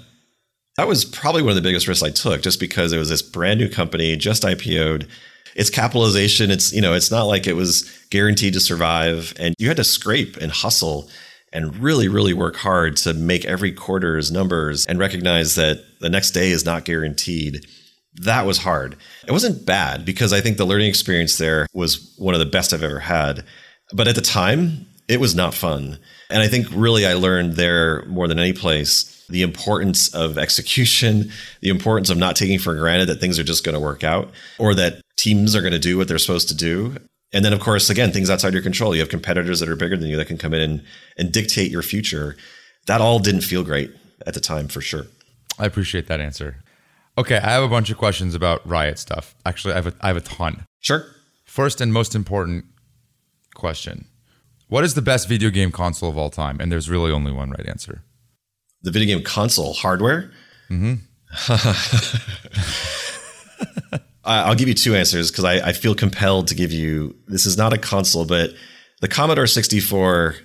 [0.76, 3.22] that was probably one of the biggest risks I took just because it was this
[3.22, 5.08] brand new company, just IPO'd
[5.54, 9.68] its capitalization, it's you know, it's not like it was guaranteed to survive, and you
[9.68, 11.08] had to scrape and hustle
[11.52, 16.32] and really, really work hard to make every quarter's numbers and recognize that the next
[16.32, 17.64] day is not guaranteed.
[18.22, 18.96] That was hard.
[19.26, 22.72] It wasn't bad because I think the learning experience there was one of the best
[22.72, 23.44] I've ever had.
[23.92, 25.98] But at the time, it was not fun.
[26.30, 31.30] And I think really I learned there more than any place the importance of execution,
[31.60, 34.30] the importance of not taking for granted that things are just going to work out
[34.58, 36.96] or that teams are going to do what they're supposed to do.
[37.32, 38.94] And then, of course, again, things outside your control.
[38.94, 40.84] You have competitors that are bigger than you that can come in and,
[41.18, 42.36] and dictate your future.
[42.86, 43.90] That all didn't feel great
[44.26, 45.06] at the time, for sure.
[45.58, 46.62] I appreciate that answer.
[47.16, 49.34] Okay, I have a bunch of questions about Riot stuff.
[49.46, 50.64] Actually, I have a, I have a ton.
[50.80, 51.06] Sure.
[51.44, 52.64] First and most important
[53.54, 54.06] question
[54.68, 56.58] What is the best video game console of all time?
[56.60, 58.02] And there's really only one right answer.
[58.84, 60.30] The video game console hardware?
[60.70, 60.94] Mm-hmm.
[64.24, 67.14] I'll give you two answers because I, I, feel compelled to give you.
[67.26, 68.50] This is not a console, but
[69.00, 70.36] the Commodore 64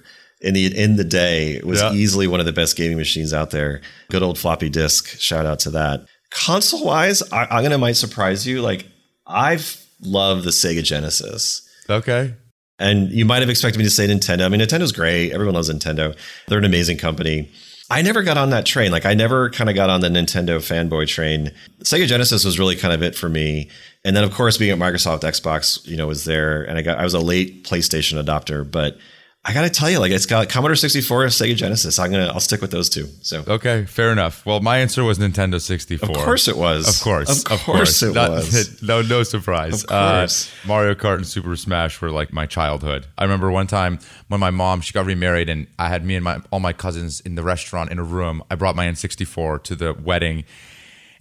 [0.41, 1.93] in the in the day was yeah.
[1.93, 3.81] easily one of the best gaming machines out there.
[4.09, 5.19] Good old floppy disk.
[5.19, 6.05] Shout out to that.
[6.31, 8.61] Console wise, I, I'm gonna might surprise you.
[8.61, 8.85] Like
[9.27, 11.67] I've loved the Sega Genesis.
[11.89, 12.33] Okay.
[12.79, 14.45] And you might have expected me to say Nintendo.
[14.45, 15.33] I mean, Nintendo's great.
[15.33, 16.15] Everyone loves Nintendo.
[16.47, 17.51] They're an amazing company.
[17.91, 18.91] I never got on that train.
[18.91, 21.51] Like I never kind of got on the Nintendo fanboy train.
[21.83, 23.69] Sega Genesis was really kind of it for me.
[24.05, 26.99] And then of course being at Microsoft Xbox, you know, was there and I got
[26.99, 28.97] I was a late PlayStation adopter, but
[29.45, 31.97] I got to tell you, like it's got Commodore 64, Sega Genesis.
[31.97, 33.07] I'm gonna, I'll stick with those two.
[33.21, 34.45] So okay, fair enough.
[34.45, 36.09] Well, my answer was Nintendo 64.
[36.09, 36.87] Of course it was.
[36.89, 38.81] Of course, of course, of course it Not, was.
[38.83, 39.83] No, no surprise.
[39.83, 43.07] Of course, uh, Mario Kart and Super Smash were like my childhood.
[43.17, 46.23] I remember one time when my mom she got remarried, and I had me and
[46.23, 48.43] my all my cousins in the restaurant in a room.
[48.51, 50.43] I brought my N64 to the wedding,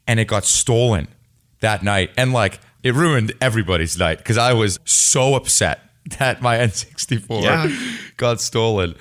[0.08, 1.06] and it got stolen
[1.60, 5.80] that night, and like it ruined everybody's night because I was so upset
[6.18, 7.70] that my N64 yeah.
[8.16, 8.94] got stolen.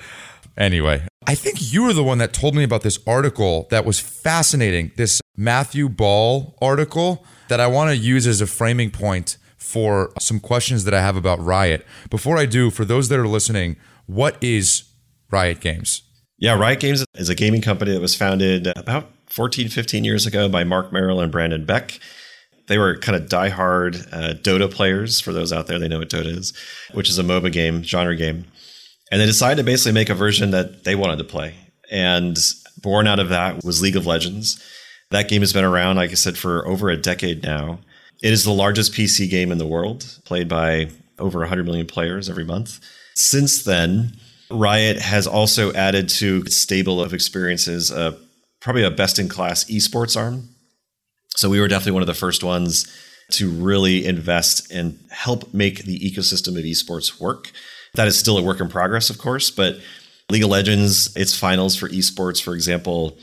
[0.56, 4.00] Anyway, I think you were the one that told me about this article that was
[4.00, 4.90] fascinating.
[4.96, 10.40] This Matthew Ball article that I want to use as a framing point for some
[10.40, 11.86] questions that I have about Riot.
[12.10, 14.84] Before I do, for those that are listening, what is
[15.30, 16.02] Riot Games?
[16.38, 20.48] Yeah, Riot Games is a gaming company that was founded about 14, 15 years ago
[20.48, 22.00] by Marc Merrill and Brandon Beck.
[22.68, 25.20] They were kind of diehard uh, Dota players.
[25.20, 26.52] For those out there, they know what Dota is,
[26.92, 28.44] which is a MOBA game, genre game.
[29.10, 31.54] And they decided to basically make a version that they wanted to play.
[31.90, 32.38] And
[32.82, 34.62] born out of that was League of Legends.
[35.10, 37.78] That game has been around, like I said, for over a decade now.
[38.22, 42.28] It is the largest PC game in the world, played by over 100 million players
[42.28, 42.80] every month.
[43.14, 44.12] Since then,
[44.50, 48.16] Riot has also added to its stable of experiences uh,
[48.60, 50.50] probably a best in class esports arm
[51.38, 52.92] so we were definitely one of the first ones
[53.30, 57.52] to really invest and help make the ecosystem of esports work.
[57.94, 59.76] That is still a work in progress, of course, but
[60.30, 63.16] League of Legends, its finals for esports, for example,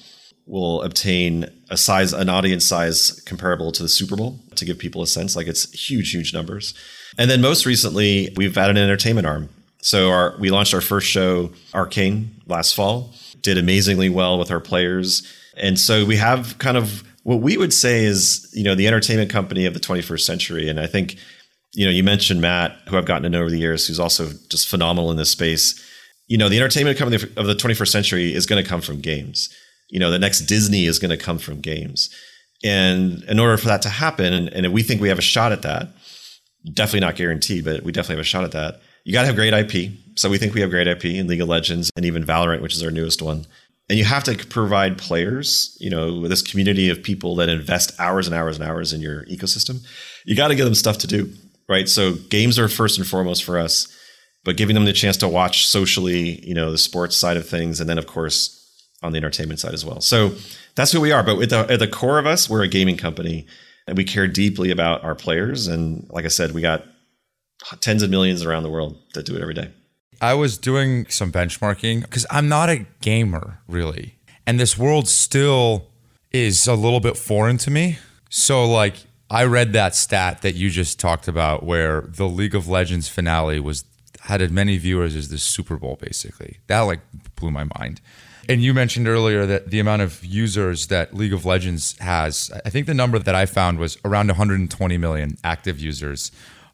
[0.45, 5.01] will obtain a size, an audience size comparable to the Super Bowl to give people
[5.01, 5.35] a sense.
[5.35, 6.73] Like it's huge, huge numbers.
[7.17, 9.49] And then most recently, we've added an entertainment arm.
[9.81, 13.13] So our, we launched our first show, Arcane, last fall.
[13.41, 15.29] Did amazingly well with our players.
[15.57, 19.31] And so we have kind of what we would say is, you know, the entertainment
[19.31, 20.69] company of the 21st century.
[20.69, 21.17] And I think
[21.73, 24.29] You know, you mentioned Matt, who I've gotten to know over the years, who's also
[24.49, 25.75] just phenomenal in this space.
[26.27, 29.49] You know, the entertainment company of the 21st century is going to come from games.
[29.89, 32.09] You know, the next Disney is going to come from games.
[32.63, 35.51] And in order for that to happen, and, and we think we have a shot
[35.51, 35.89] at that,
[36.73, 38.81] definitely not guaranteed, but we definitely have a shot at that.
[39.03, 39.91] You got to have great IP.
[40.15, 42.73] So we think we have great IP in League of Legends and even Valorant, which
[42.73, 43.45] is our newest one.
[43.87, 48.25] And you have to provide players, you know, this community of people that invest hours
[48.25, 49.85] and hours and hours in your ecosystem.
[50.25, 51.31] You got to give them stuff to do,
[51.69, 51.87] right?
[51.87, 53.87] So games are first and foremost for us,
[54.43, 57.79] but giving them the chance to watch socially, you know, the sports side of things,
[57.79, 58.61] and then of course
[59.03, 60.01] on the entertainment side as well.
[60.01, 60.31] So
[60.75, 61.21] that's who we are.
[61.21, 63.45] But the, at the core of us, we're a gaming company
[63.87, 65.67] and we care deeply about our players.
[65.67, 66.85] And like I said, we got
[67.81, 69.71] tens of millions around the world that do it every day.
[70.21, 74.15] I was doing some benchmarking because I'm not a gamer really.
[74.47, 75.87] And this world still
[76.31, 77.97] is a little bit foreign to me.
[78.29, 78.95] So, like,
[79.29, 83.59] I read that stat that you just talked about where the League of Legends finale
[83.59, 83.85] was
[84.21, 86.57] had as many viewers as the Super Bowl, basically.
[86.67, 87.01] That like
[87.35, 88.01] blew my mind.
[88.47, 92.69] And you mentioned earlier that the amount of users that League of Legends has, I
[92.69, 96.31] think the number that I found was around 120 million active users,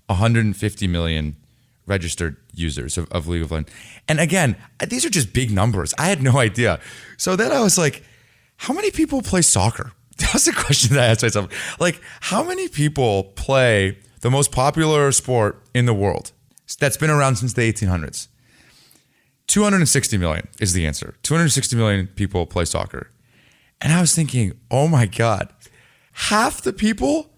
[0.07, 1.37] 150 million
[1.85, 3.71] registered users of, of League of Legends.
[4.07, 4.55] And again,
[4.87, 5.93] these are just big numbers.
[5.97, 6.79] I had no idea.
[7.17, 8.03] So then I was like,
[8.57, 9.93] how many people play soccer?
[10.17, 11.79] That was the question that I asked myself.
[11.79, 16.31] Like, how many people play the most popular sport in the world
[16.79, 18.27] that's been around since the 1800s?
[19.47, 21.15] 260 million is the answer.
[21.23, 23.09] 260 million people play soccer.
[23.81, 25.51] And I was thinking, oh my God,
[26.13, 27.31] half the people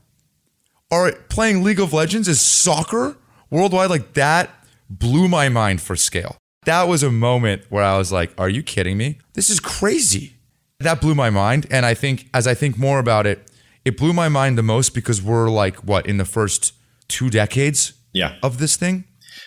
[0.91, 3.17] are playing League of Legends is soccer
[3.53, 3.89] worldwide.
[3.89, 4.49] Like that
[4.89, 6.37] blew my mind for scale.
[6.65, 9.19] That was a moment where I was like, are you kidding me?
[9.33, 10.37] This is crazy.
[10.79, 11.67] That blew my mind.
[11.71, 13.49] And I think as I think more about it,
[13.85, 16.73] it blew my mind the most because we're like, what, in the first
[17.07, 18.35] two decades yeah.
[18.41, 19.05] of this thing?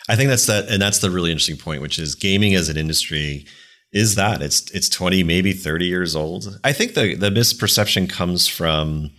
[0.08, 2.76] I think that's that, and that's the really interesting point, which is gaming as an
[2.76, 3.46] industry
[3.92, 8.48] is that it's it's 20 maybe 30 years old i think the the misperception comes
[8.48, 9.10] from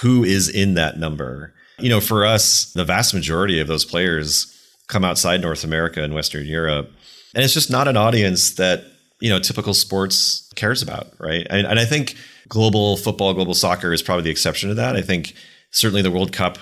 [0.00, 4.56] who is in that number you know for us the vast majority of those players
[4.88, 6.90] come outside north america and western europe
[7.34, 8.84] and it's just not an audience that
[9.20, 12.16] you know typical sports cares about right and, and i think
[12.48, 15.34] global football global soccer is probably the exception to that i think
[15.70, 16.58] certainly the world cup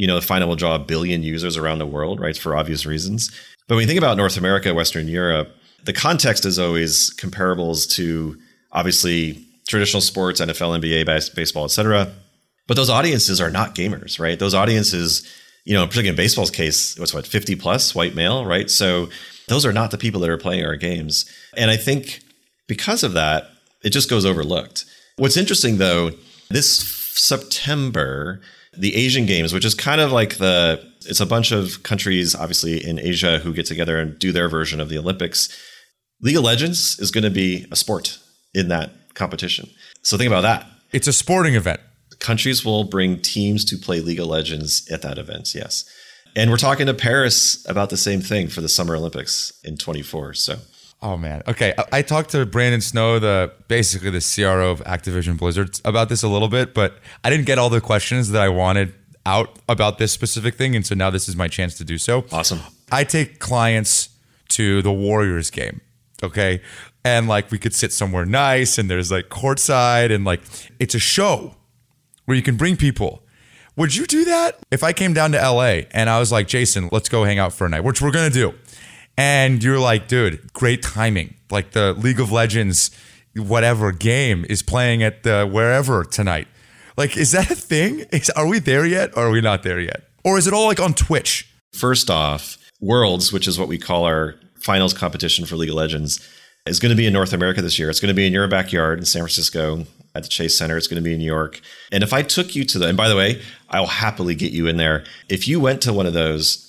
[0.00, 2.34] you know, the final will draw a billion users around the world, right?
[2.34, 3.30] For obvious reasons.
[3.68, 8.34] But when you think about North America, Western Europe, the context is always comparables to
[8.72, 12.10] obviously traditional sports, NFL, NBA, baseball, et cetera.
[12.70, 14.38] But those audiences are not gamers, right?
[14.38, 15.28] Those audiences,
[15.64, 18.70] you know, particularly in baseball's case, what's what, 50 plus white male, right?
[18.70, 19.08] So
[19.48, 21.28] those are not the people that are playing our games.
[21.56, 22.20] And I think
[22.68, 23.50] because of that,
[23.82, 24.84] it just goes overlooked.
[25.16, 26.12] What's interesting though,
[26.48, 28.40] this September,
[28.78, 32.86] the Asian Games, which is kind of like the it's a bunch of countries, obviously
[32.86, 35.48] in Asia, who get together and do their version of the Olympics.
[36.20, 38.20] League of Legends is going to be a sport
[38.54, 39.68] in that competition.
[40.02, 40.68] So think about that.
[40.92, 41.80] It's a sporting event.
[42.20, 45.54] Countries will bring teams to play League of Legends at that event.
[45.54, 45.84] Yes.
[46.36, 50.34] And we're talking to Paris about the same thing for the Summer Olympics in 24.
[50.34, 50.58] So
[51.02, 51.42] Oh man.
[51.48, 51.72] Okay.
[51.78, 56.22] I, I, talked to Brandon Snow, the basically the CRO of Activision Blizzard, about this
[56.22, 58.92] a little bit, but I didn't get all the questions that I wanted
[59.24, 62.24] out about this specific thing, and so now this is my chance to do so.
[62.32, 62.60] Awesome.
[62.92, 64.10] I take clients
[64.48, 65.80] to the Warriors game.
[66.22, 66.60] Okay.
[67.02, 70.42] And like we could sit somewhere nice and there's like courtside and like
[70.78, 71.54] it's a show
[72.30, 73.22] where you can bring people.
[73.76, 74.58] Would you do that?
[74.70, 77.52] If I came down to LA and I was like, Jason, let's go hang out
[77.52, 78.54] for a night, which we're gonna do
[79.20, 81.34] and you're like, dude, great timing.
[81.50, 82.90] Like the League of Legends,
[83.36, 86.48] whatever game is playing at the wherever tonight.
[86.96, 88.06] Like, is that a thing?
[88.12, 90.04] Is, are we there yet or are we not there yet?
[90.24, 91.52] Or is it all like on Twitch?
[91.74, 96.26] First off, Worlds, which is what we call our finals competition for League of Legends,
[96.64, 97.90] is going to be in North America this year.
[97.90, 100.76] It's going to be in your backyard in San Francisco at the Chase Center.
[100.76, 101.60] It's going to be in New York.
[101.92, 104.66] And if I took you to the, and by the way, I'll happily get you
[104.66, 105.04] in there.
[105.28, 106.66] If you went to one of those,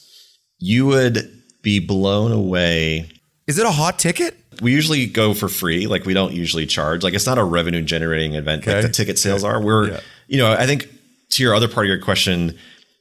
[0.59, 3.09] you would be blown away.
[3.47, 4.37] Is it a hot ticket?
[4.61, 5.87] We usually go for free.
[5.87, 7.03] Like we don't usually charge.
[7.03, 8.75] Like it's not a revenue generating event okay.
[8.75, 9.59] like the ticket sales are.
[9.61, 9.99] We're, yeah.
[10.27, 10.87] you know, I think
[11.31, 12.57] to your other part of your question,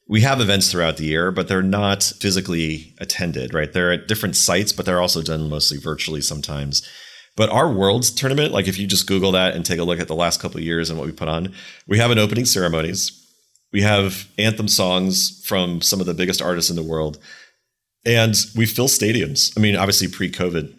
[0.09, 3.72] we have events throughout the year, but they're not physically attended, right?
[3.72, 6.88] They're at different sites, but they're also done mostly virtually sometimes.
[7.36, 10.08] But our Worlds tournament, like if you just Google that and take a look at
[10.08, 11.54] the last couple of years and what we put on,
[11.86, 13.16] we have an opening ceremonies.
[13.72, 17.18] We have anthem songs from some of the biggest artists in the world.
[18.04, 19.56] And we fill stadiums.
[19.56, 20.74] I mean, obviously pre COVID,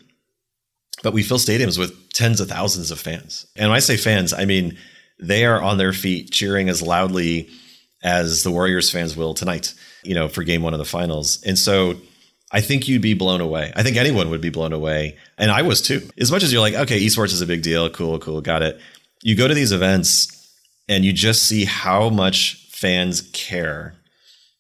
[1.03, 3.45] but we fill stadiums with tens of thousands of fans.
[3.55, 4.77] And when I say fans, I mean
[5.19, 7.49] they are on their feet cheering as loudly
[8.03, 11.41] as the Warriors fans will tonight, you know, for game one of the finals.
[11.43, 11.95] And so
[12.51, 13.71] I think you'd be blown away.
[13.75, 15.17] I think anyone would be blown away.
[15.37, 16.07] And I was too.
[16.19, 17.89] As much as you're like, okay, esports is a big deal.
[17.89, 18.79] Cool, cool, got it.
[19.23, 20.53] You go to these events
[20.89, 23.93] and you just see how much fans care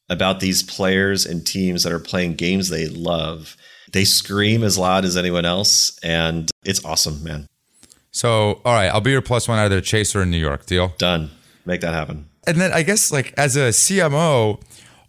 [0.09, 3.57] about these players and teams that are playing games they love.
[3.91, 5.97] They scream as loud as anyone else.
[5.99, 7.47] And it's awesome, man.
[8.11, 10.65] So, all right, I'll be your plus one either Chase or in New York.
[10.65, 10.93] Deal?
[10.97, 11.31] Done.
[11.65, 12.27] Make that happen.
[12.45, 14.61] And then I guess, like, as a CMO,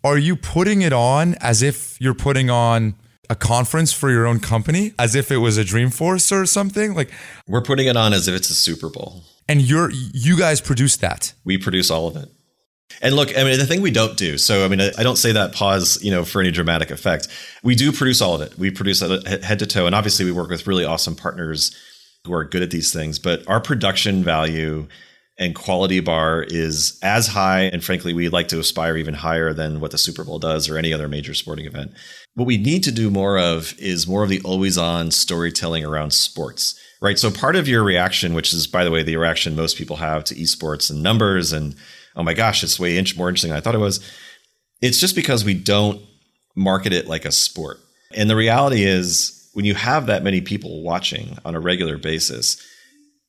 [0.05, 2.95] are you putting it on as if you're putting on
[3.31, 6.95] a conference for your own company, as if it was a Dreamforce or something?
[6.95, 7.11] Like,
[7.47, 9.23] we're putting it on as if it's a Super Bowl.
[9.49, 11.33] And you're you guys produce that.
[11.45, 12.29] We produce all of it.
[13.01, 15.33] And look, I mean, the thing we don't do, so I mean, I don't say
[15.33, 17.27] that pause, you know, for any dramatic effect.
[17.63, 18.59] We do produce all of it.
[18.59, 19.87] We produce it head to toe.
[19.87, 21.75] And obviously, we work with really awesome partners
[22.25, 23.19] who are good at these things.
[23.19, 24.89] But our production value
[25.39, 27.63] and quality bar is as high.
[27.63, 30.77] And frankly, we'd like to aspire even higher than what the Super Bowl does or
[30.77, 31.93] any other major sporting event.
[32.35, 36.13] What we need to do more of is more of the always on storytelling around
[36.13, 37.19] sports, right?
[37.19, 40.25] So part of your reaction, which is, by the way, the reaction most people have
[40.25, 41.75] to esports and numbers and,
[42.15, 44.01] oh my gosh, it's way more interesting than I thought it was.
[44.81, 46.03] It's just because we don't
[46.55, 47.79] market it like a sport.
[48.15, 52.63] And the reality is, when you have that many people watching on a regular basis,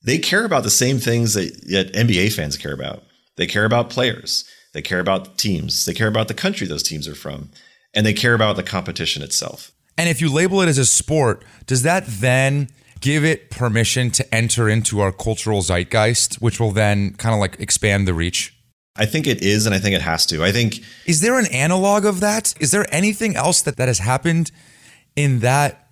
[0.03, 3.03] they care about the same things that, that NBA fans care about.
[3.37, 4.45] They care about players.
[4.73, 5.85] They care about teams.
[5.85, 7.51] They care about the country those teams are from.
[7.93, 9.71] And they care about the competition itself.
[9.97, 14.33] And if you label it as a sport, does that then give it permission to
[14.33, 18.55] enter into our cultural zeitgeist, which will then kind of like expand the reach?
[18.95, 20.43] I think it is, and I think it has to.
[20.43, 20.79] I think.
[21.05, 22.53] Is there an analog of that?
[22.59, 24.51] Is there anything else that, that has happened
[25.15, 25.82] in that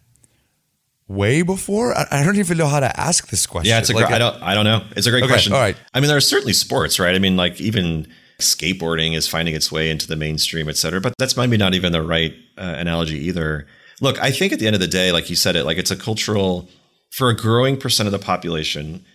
[1.07, 1.97] way before?
[1.97, 3.69] I, I, don't even know how to ask this question.
[3.69, 4.83] Yeah, it's a like great, I don't I don't know.
[4.95, 5.53] It's a great okay, question.
[5.53, 5.77] All right.
[5.93, 7.15] I mean, there are certainly sports, right?
[7.15, 8.07] I mean, like even
[8.39, 10.99] skateboarding is finding its way into the mainstream, et cetera.
[10.99, 13.67] But that's maybe not even the right uh, analogy either.
[14.01, 15.91] Look, I think at the end of the day, like you said it, like it's
[15.91, 16.67] a cultural
[17.11, 19.05] for a growing percent of the population,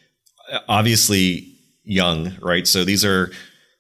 [0.69, 1.53] obviously
[1.85, 2.67] young, right?
[2.67, 3.31] So these are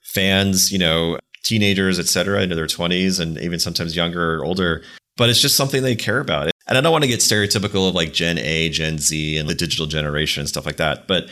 [0.03, 4.83] fans, you know, teenagers, et cetera, into their 20s and even sometimes younger or older.
[5.17, 7.95] But it's just something they care about and I don't want to get stereotypical of
[7.95, 11.07] like Gen A, Gen Z, and the digital generation and stuff like that.
[11.07, 11.29] But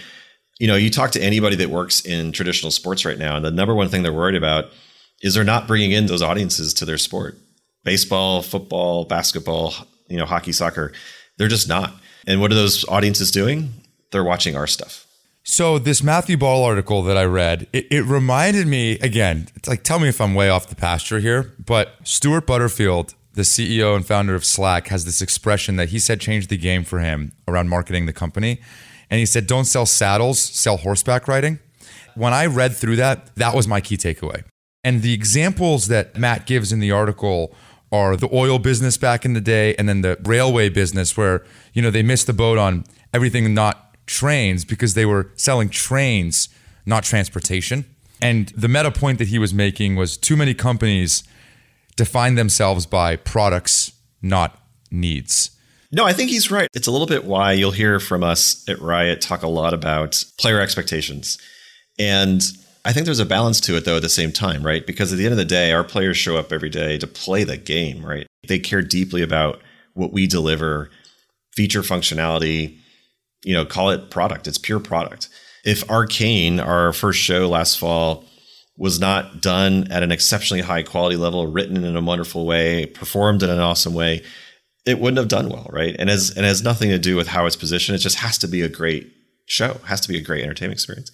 [0.58, 3.50] you know, you talk to anybody that works in traditional sports right now, and the
[3.50, 4.66] number one thing they're worried about
[5.20, 7.36] is they're not bringing in those audiences to their sport.
[7.82, 9.74] Baseball, football, basketball,
[10.08, 10.92] you know, hockey, soccer,
[11.36, 11.92] they're just not.
[12.26, 13.72] And what are those audiences doing?
[14.12, 15.06] They're watching our stuff.
[15.42, 19.48] So this Matthew Ball article that I read, it, it, reminded me again.
[19.54, 23.42] It's like tell me if I'm way off the pasture here, but Stuart Butterfield the
[23.42, 27.00] CEO and founder of Slack, has this expression that he said changed the game for
[27.00, 28.60] him around marketing the company.
[29.10, 31.58] And he said, don't sell saddles, sell horseback riding.
[32.14, 34.44] When I read through that, that was my key takeaway.
[34.82, 37.54] And the examples that Matt gives in the article
[37.90, 41.82] are the oil business back in the day and then the railway business where, you
[41.82, 46.48] know, they missed the boat on everything not trains because they were selling trains,
[46.86, 47.84] not transportation.
[48.20, 51.24] And the meta point that he was making was too many companies
[51.96, 55.50] define themselves by products, not needs.
[55.92, 56.68] No, I think he's right.
[56.74, 60.24] It's a little bit why you'll hear from us at Riot talk a lot about
[60.38, 61.38] player expectations.
[61.98, 62.42] And
[62.84, 64.84] I think there's a balance to it though at the same time, right?
[64.84, 67.44] Because at the end of the day, our players show up every day to play
[67.44, 68.26] the game, right?
[68.48, 69.60] They care deeply about
[69.94, 70.90] what we deliver,
[71.54, 72.78] feature functionality,
[73.44, 74.48] you know, call it product.
[74.48, 75.28] It's pure product.
[75.64, 78.24] If Arcane, our first show last fall,
[78.76, 83.42] was not done at an exceptionally high quality level, written in a wonderful way, performed
[83.42, 84.22] in an awesome way,
[84.84, 85.94] it wouldn't have done well, right?
[85.98, 87.96] And has and has nothing to do with how it's positioned.
[87.96, 89.10] It just has to be a great
[89.46, 91.10] show, it has to be a great entertainment experience.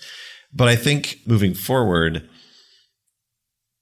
[0.52, 2.28] But I think moving forward,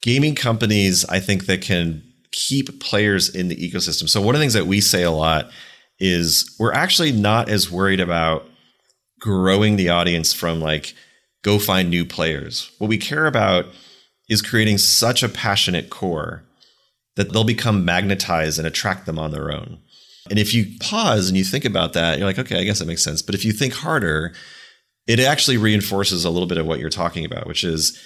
[0.02, 4.08] gaming companies, I think that can keep players in the ecosystem.
[4.08, 5.50] So one of the things that we say a lot
[5.98, 8.46] is we're actually not as worried about
[9.20, 10.94] growing the audience from like
[11.42, 12.70] go find new players.
[12.78, 13.66] What we care about
[14.28, 16.44] is creating such a passionate core
[17.16, 19.78] that they'll become magnetized and attract them on their own.
[20.30, 22.86] And if you pause and you think about that, you're like, okay, I guess that
[22.86, 23.22] makes sense.
[23.22, 24.34] But if you think harder,
[25.06, 27.98] it actually reinforces a little bit of what you're talking about, which is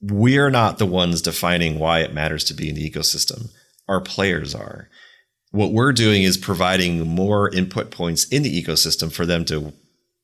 [0.00, 3.50] we're not the ones defining why it matters to be in the ecosystem.
[3.88, 4.88] Our players are.
[5.50, 9.72] What we're doing is providing more input points in the ecosystem for them to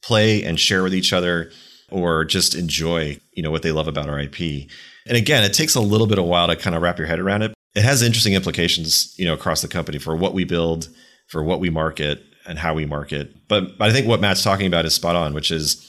[0.02, 1.50] play and share with each other
[1.92, 4.68] or just enjoy, you know, what they love about our IP.
[5.06, 7.20] And again, it takes a little bit of while to kind of wrap your head
[7.20, 7.54] around it.
[7.74, 10.88] It has interesting implications, you know, across the company for what we build,
[11.28, 13.48] for what we market, and how we market.
[13.48, 15.88] But, but I think what Matt's talking about is spot on, which is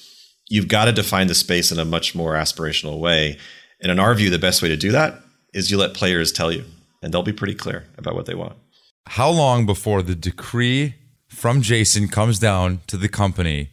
[0.49, 3.38] you've got to define the space in a much more aspirational way.
[3.82, 5.20] And in our view, the best way to do that
[5.54, 6.64] is you let players tell you,
[7.01, 8.58] and they'll be pretty clear about what they want.
[9.08, 10.95] How long before the decree
[11.28, 13.70] from Jason comes down to the company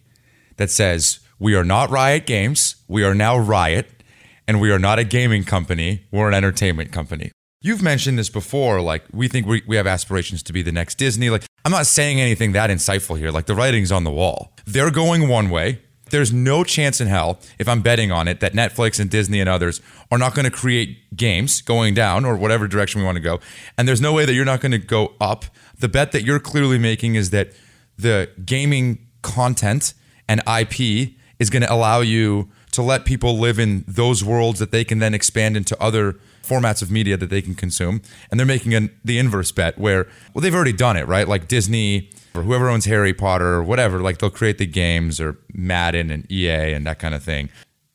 [0.57, 4.05] that says, we are not Riot Games, we are now Riot,
[4.47, 7.32] and we are not a gaming company, we're an entertainment company.
[7.62, 10.97] You've mentioned this before, like we think we, we have aspirations to be the next
[10.97, 11.30] Disney.
[11.30, 13.30] Like, I'm not saying anything that insightful here.
[13.30, 14.53] Like, the writing's on the wall.
[14.66, 15.80] They're going one way.
[16.11, 19.49] There's no chance in hell, if I'm betting on it, that Netflix and Disney and
[19.49, 19.80] others
[20.11, 23.41] are not going to create games going down or whatever direction we want to go.
[23.78, 25.45] And there's no way that you're not going to go up.
[25.78, 27.53] The bet that you're clearly making is that
[27.97, 29.95] the gaming content
[30.28, 34.70] and IP is going to allow you to let people live in those worlds that
[34.70, 38.01] they can then expand into other formats of media that they can consume.
[38.30, 41.26] And they're making an, the inverse bet where, well, they've already done it, right?
[41.26, 45.38] Like Disney or whoever owns Harry Potter or whatever, like they'll create the games or
[45.53, 47.49] Madden and EA and that kind of thing.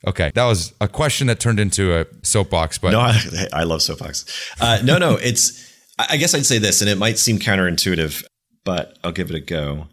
[0.08, 3.20] Okay, that was a question that turned into a soapbox, but no, I,
[3.54, 4.54] I love soapbox.
[4.60, 5.74] Uh, no, no, it's.
[5.98, 8.24] I guess I'd say this, and it might seem counterintuitive,
[8.66, 9.88] but I'll give it a go.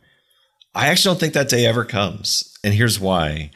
[0.75, 3.51] I actually don't think that day ever comes, and here's why.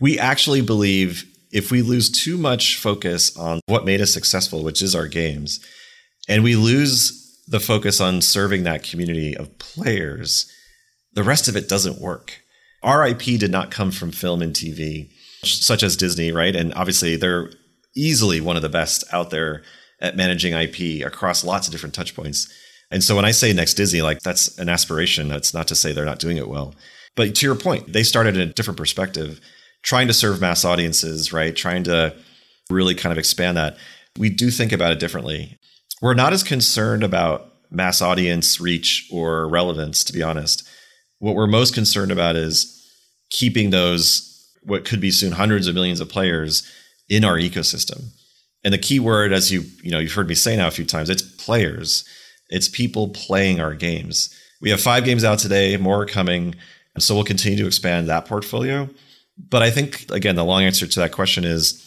[0.00, 4.82] We actually believe if we lose too much focus on what made us successful, which
[4.82, 5.64] is our games,
[6.28, 10.50] and we lose the focus on serving that community of players,
[11.14, 12.42] the rest of it doesn't work.
[12.82, 15.10] Our IP did not come from film and TV,
[15.42, 16.54] such as Disney, right?
[16.54, 17.50] And obviously, they're
[17.96, 19.62] easily one of the best out there
[20.00, 22.52] at managing IP across lots of different touch points.
[22.90, 25.28] And so when I say next Disney, like that's an aspiration.
[25.28, 26.74] That's not to say they're not doing it well.
[27.16, 29.40] But to your point, they started in a different perspective
[29.82, 31.54] trying to serve mass audiences, right?
[31.54, 32.14] Trying to
[32.70, 33.76] really kind of expand that.
[34.18, 35.58] We do think about it differently.
[36.02, 40.68] We're not as concerned about mass audience reach or relevance, to be honest.
[41.18, 42.74] What we're most concerned about is
[43.30, 46.68] keeping those, what could be soon hundreds of millions of players
[47.08, 48.10] in our ecosystem.
[48.64, 50.84] And the key word, as you you know, you've heard me say now a few
[50.84, 52.04] times, it's players.
[52.50, 54.34] It's people playing our games.
[54.60, 56.54] We have five games out today, more coming.
[57.00, 58.88] So we'll continue to expand that portfolio.
[59.36, 61.84] But I think, again, the long answer to that question is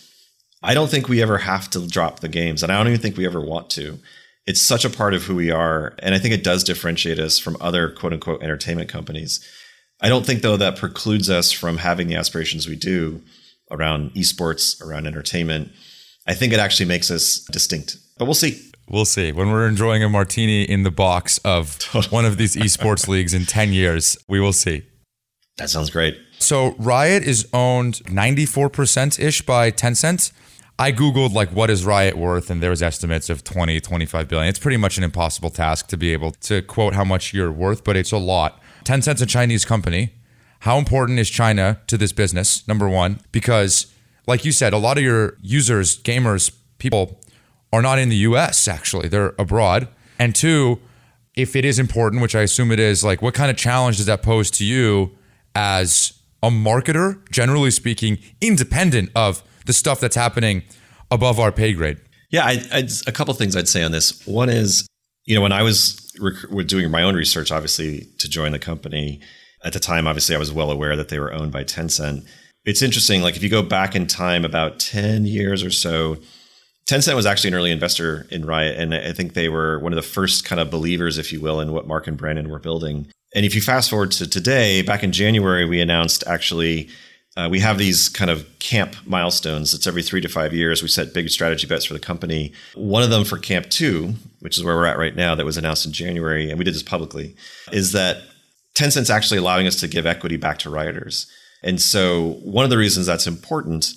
[0.64, 2.64] I don't think we ever have to drop the games.
[2.64, 4.00] And I don't even think we ever want to.
[4.46, 5.94] It's such a part of who we are.
[6.00, 9.46] And I think it does differentiate us from other quote unquote entertainment companies.
[10.02, 13.22] I don't think, though, that precludes us from having the aspirations we do
[13.70, 15.72] around esports, around entertainment.
[16.28, 17.98] I think it actually makes us distinct.
[18.18, 18.72] But we'll see.
[18.90, 19.32] We'll see.
[19.32, 21.82] When we're enjoying a martini in the box of
[22.12, 24.84] one of these esports leagues in 10 years, we will see.
[25.58, 26.20] That sounds great.
[26.40, 30.32] So Riot is owned 94% ish by Tencent.
[30.80, 34.48] I Googled like what is Riot worth, and there was estimates of 20, 25 billion.
[34.48, 37.84] It's pretty much an impossible task to be able to quote how much you're worth,
[37.84, 38.60] but it's a lot.
[38.84, 40.14] Tencent's a Chinese company.
[40.62, 42.68] How important is China to this business?
[42.68, 43.94] Number one, because
[44.28, 47.20] like you said, a lot of your users, gamers, people
[47.74, 49.88] are not in the US actually, they're abroad.
[50.18, 50.80] And two,
[51.36, 54.06] if it is important, which I assume it is, like what kind of challenge does
[54.08, 55.16] that pose to you
[55.56, 60.64] as a marketer, generally speaking, independent of the stuff that's happening
[61.10, 61.98] above our pay grade?
[62.32, 64.26] Yeah, I, I'd, a couple things I'd say on this.
[64.26, 64.88] One is,
[65.26, 69.22] you know, when I was rec- doing my own research, obviously to join the company,
[69.64, 72.26] at the time, obviously, I was well aware that they were owned by Tencent.
[72.66, 76.18] It's interesting, like if you go back in time about 10 years or so,
[76.88, 78.78] Tencent was actually an early investor in Riot.
[78.78, 81.60] And I think they were one of the first kind of believers, if you will,
[81.60, 83.08] in what Marc and Brandon were building.
[83.34, 86.90] And if you fast forward to today, back in January, we announced actually
[87.38, 89.74] uh, we have these kind of camp milestones.
[89.74, 90.82] It's every three to five years.
[90.82, 92.52] We set big strategy bets for the company.
[92.76, 95.58] One of them for Camp Two, which is where we're at right now, that was
[95.58, 97.36] announced in January, and we did this publicly,
[97.72, 98.18] is that
[98.76, 101.26] Tencent's actually allowing us to give equity back to rioters.
[101.64, 103.94] And so one of the reasons that's important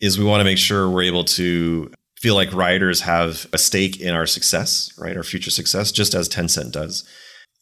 [0.00, 4.00] is we want to make sure we're able to feel like rioters have a stake
[4.00, 5.16] in our success, right?
[5.16, 7.08] Our future success, just as Tencent does.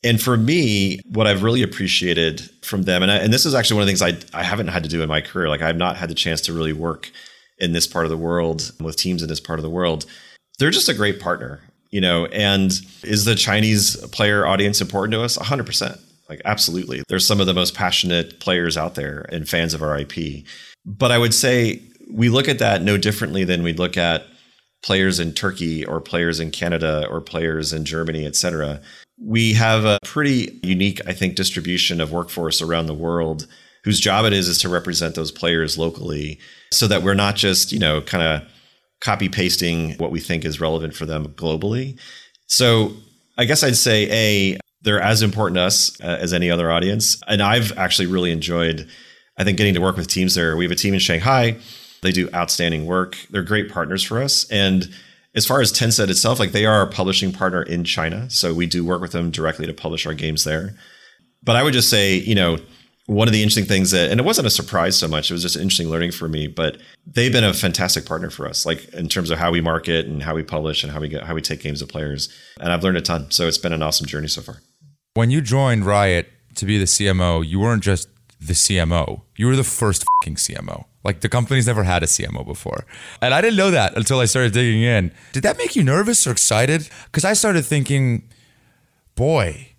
[0.04, 3.76] And for me, what I've really appreciated from them, and, I, and this is actually
[3.76, 5.78] one of the things I, I haven't had to do in my career, like I've
[5.78, 7.10] not had the chance to really work
[7.58, 10.04] in this part of the world with teams in this part of the world.
[10.58, 12.26] They're just a great partner, you know.
[12.26, 12.70] And
[13.02, 15.38] is the Chinese player audience important to us?
[15.38, 15.98] 100%.
[16.28, 17.02] Like, absolutely.
[17.08, 20.44] There's some of the most passionate players out there and fans of our IP.
[20.84, 21.80] But I would say
[22.10, 24.24] we look at that no differently than we'd look at
[24.82, 28.82] players in Turkey or players in Canada or players in Germany, et cetera
[29.18, 33.46] we have a pretty unique, I think, distribution of workforce around the world
[33.84, 36.40] whose job it is is to represent those players locally
[36.72, 38.48] so that we're not just, you know, kind of
[39.00, 41.98] copy pasting what we think is relevant for them globally.
[42.46, 42.94] So
[43.36, 47.20] I guess I'd say, A, they're as important to us uh, as any other audience.
[47.26, 48.88] And I've actually really enjoyed,
[49.38, 50.56] I think, getting to work with teams there.
[50.56, 51.56] We have a team in Shanghai.
[52.02, 53.16] They do outstanding work.
[53.30, 54.48] They're great partners for us.
[54.50, 54.94] And
[55.34, 58.30] as far as Tencent itself, like they are our publishing partner in China.
[58.30, 60.74] So we do work with them directly to publish our games there.
[61.42, 62.58] But I would just say, you know,
[63.06, 65.42] one of the interesting things that, and it wasn't a surprise so much, it was
[65.42, 69.08] just interesting learning for me, but they've been a fantastic partner for us, like in
[69.08, 71.42] terms of how we market and how we publish and how we get, how we
[71.42, 72.32] take games to players.
[72.58, 73.30] And I've learned a ton.
[73.30, 74.62] So it's been an awesome journey so far.
[75.12, 78.08] When you joined Riot to be the CMO, you weren't just
[78.46, 80.84] the CMO, you were the first fucking CMO.
[81.02, 82.86] Like the company's never had a CMO before.
[83.20, 85.12] And I didn't know that until I started digging in.
[85.32, 86.88] Did that make you nervous or excited?
[87.06, 88.28] Because I started thinking,
[89.14, 89.74] boy,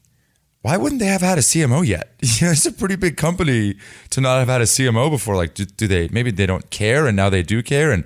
[0.62, 2.14] why wouldn't they have had a CMO yet?
[2.22, 3.76] It's a pretty big company
[4.12, 5.36] to not have had a CMO before.
[5.36, 7.92] Like, do, do they, maybe they don't care and now they do care.
[7.92, 8.04] And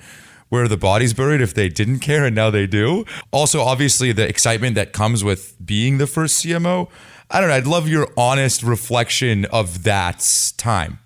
[0.50, 3.06] where are the bodies buried if they didn't care and now they do?
[3.32, 6.90] Also, obviously, the excitement that comes with being the first CMO.
[7.32, 7.56] I don't know.
[7.56, 11.00] I'd love your honest reflection of that time.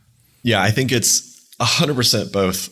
[0.44, 2.70] Yeah, I think it's 100% both.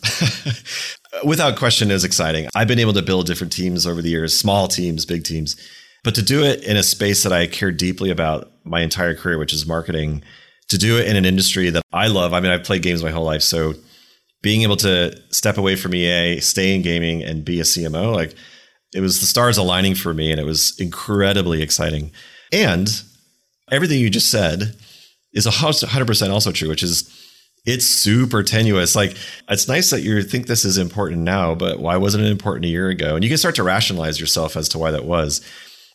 [1.26, 2.48] Without question, is exciting.
[2.56, 5.58] I've been able to build different teams over the years, small teams, big teams.
[6.04, 9.38] But to do it in a space that I care deeply about my entire career,
[9.38, 10.24] which is marketing,
[10.70, 12.34] to do it in an industry that I love.
[12.34, 13.42] I mean, I've played games my whole life.
[13.42, 13.74] So
[14.42, 18.34] being able to step away from EA, stay in gaming, and be a CMO, like
[18.94, 20.32] it was the stars aligning for me.
[20.32, 22.12] And it was incredibly exciting.
[22.54, 22.90] And
[23.72, 24.76] everything you just said
[25.34, 27.10] is 100% also true, which is
[27.66, 28.96] it's super tenuous.
[28.96, 29.16] Like
[29.50, 32.70] it's nice that you think this is important now, but why wasn't it important a
[32.70, 33.16] year ago?
[33.16, 35.42] And you can start to rationalize yourself as to why that was.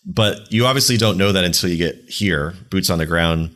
[0.05, 3.51] But you obviously don't know that until you get here, boots on the ground.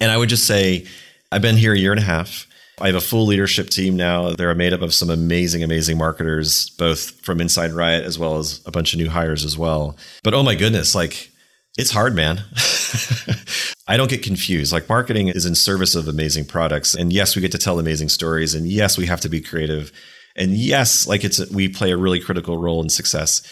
[0.00, 0.86] And I would just say,
[1.32, 2.46] I've been here a year and a half.
[2.80, 4.30] I have a full leadership team now.
[4.34, 8.62] They're made up of some amazing, amazing marketers, both from inside Riot as well as
[8.66, 9.96] a bunch of new hires as well.
[10.22, 11.32] But oh my goodness, like
[11.78, 12.42] it's hard, man.
[13.88, 14.72] I don't get confused.
[14.72, 16.92] Like marketing is in service of amazing products.
[16.94, 18.52] And yes, we get to tell amazing stories.
[18.52, 19.92] And yes, we have to be creative.
[20.36, 23.42] And yes, like it's we play a really critical role in success.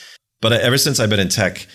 [0.43, 1.67] But ever since I've been in tech,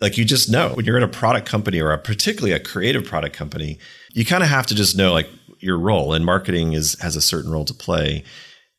[0.00, 3.04] like you just know when you're in a product company or a particularly a creative
[3.04, 3.78] product company,
[4.14, 5.28] you kind of have to just know like
[5.58, 8.24] your role and marketing is has a certain role to play.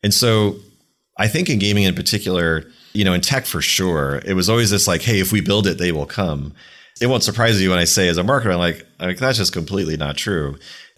[0.02, 0.56] And so
[1.20, 4.72] I think in gaming in particular, you know, in tech for sure, it was always
[4.72, 6.54] this like, hey, if we build it, they will come.
[7.02, 9.98] It won't surprise you when I say as a marketer, I'm like, that's just completely
[9.98, 10.58] not true.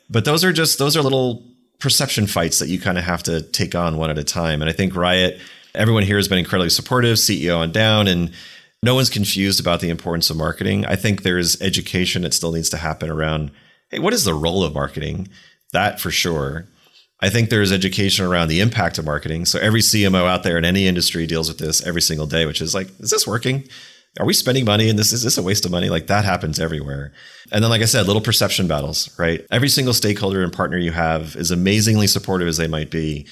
[0.10, 1.44] But those are just those are little
[1.80, 4.62] perception fights that you kind of have to take on one at a time.
[4.62, 5.40] And I think Riot,
[5.74, 8.32] everyone here has been incredibly supportive, CEO on down, and
[8.84, 10.86] no one's confused about the importance of marketing.
[10.86, 13.52] I think there's education that still needs to happen around,
[13.90, 15.30] hey, what is the role of marketing?
[15.72, 16.68] That for sure.
[17.22, 19.46] I think there's education around the impact of marketing.
[19.46, 22.62] So every CMO out there in any industry deals with this every single day, which
[22.62, 23.64] is like, is this working?
[24.20, 25.90] Are we spending money and this is this a waste of money?
[25.90, 27.14] Like that happens everywhere.
[27.52, 29.46] And then, like I said, little perception battles, right?
[29.52, 33.28] Every single stakeholder and partner you have is amazingly supportive as they might be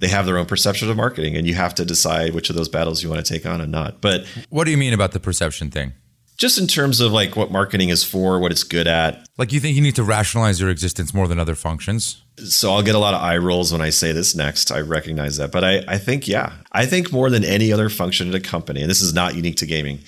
[0.00, 2.68] they have their own perception of marketing and you have to decide which of those
[2.68, 4.00] battles you want to take on and not.
[4.00, 5.92] But what do you mean about the perception thing?
[6.38, 9.26] Just in terms of like what marketing is for, what it's good at.
[9.38, 12.22] Like you think you need to rationalize your existence more than other functions?
[12.44, 14.72] So I'll get a lot of eye rolls when I say this next.
[14.72, 15.52] I recognize that.
[15.52, 18.80] But I, I think, yeah, I think more than any other function in a company,
[18.80, 20.00] and this is not unique to gaming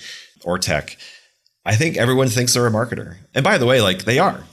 [0.43, 0.97] or tech,
[1.65, 3.17] I think everyone thinks they're a marketer.
[3.33, 4.43] And by the way, like they are.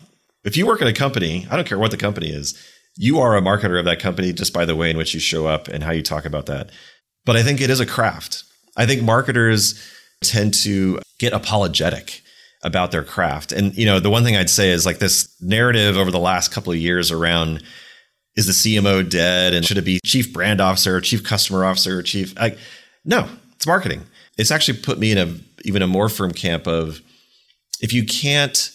[0.44, 2.58] If you work at a company, I don't care what the company is,
[2.96, 5.46] you are a marketer of that company just by the way in which you show
[5.46, 6.70] up and how you talk about that.
[7.24, 8.44] But I think it is a craft.
[8.76, 9.80] I think marketers
[10.22, 12.22] tend to get apologetic
[12.62, 13.52] about their craft.
[13.52, 16.52] And you know, the one thing I'd say is like this narrative over the last
[16.52, 17.62] couple of years around
[18.36, 22.38] is the CMO dead and should it be chief brand officer, chief customer officer, chief
[22.38, 22.58] like
[23.04, 24.02] no, it's marketing.
[24.38, 27.00] It's actually put me in a even a more firm camp of
[27.80, 28.70] if you can't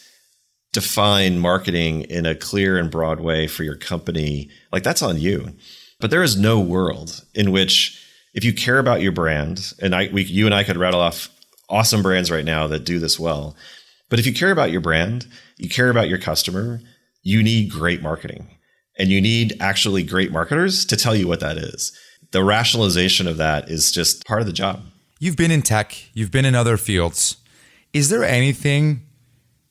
[0.73, 5.55] define marketing in a clear and broad way for your company, like that's on you.
[5.99, 10.09] But there is no world in which if you care about your brand, and I,
[10.13, 11.29] we, you and I could rattle off
[11.69, 13.55] awesome brands right now that do this well.
[14.09, 16.79] But if you care about your brand, you care about your customer,
[17.23, 18.47] you need great marketing.
[18.97, 21.91] And you need actually great marketers to tell you what that is.
[22.31, 24.81] The rationalization of that is just part of the job.
[25.19, 27.37] You've been in tech, you've been in other fields.
[27.93, 29.01] Is there anything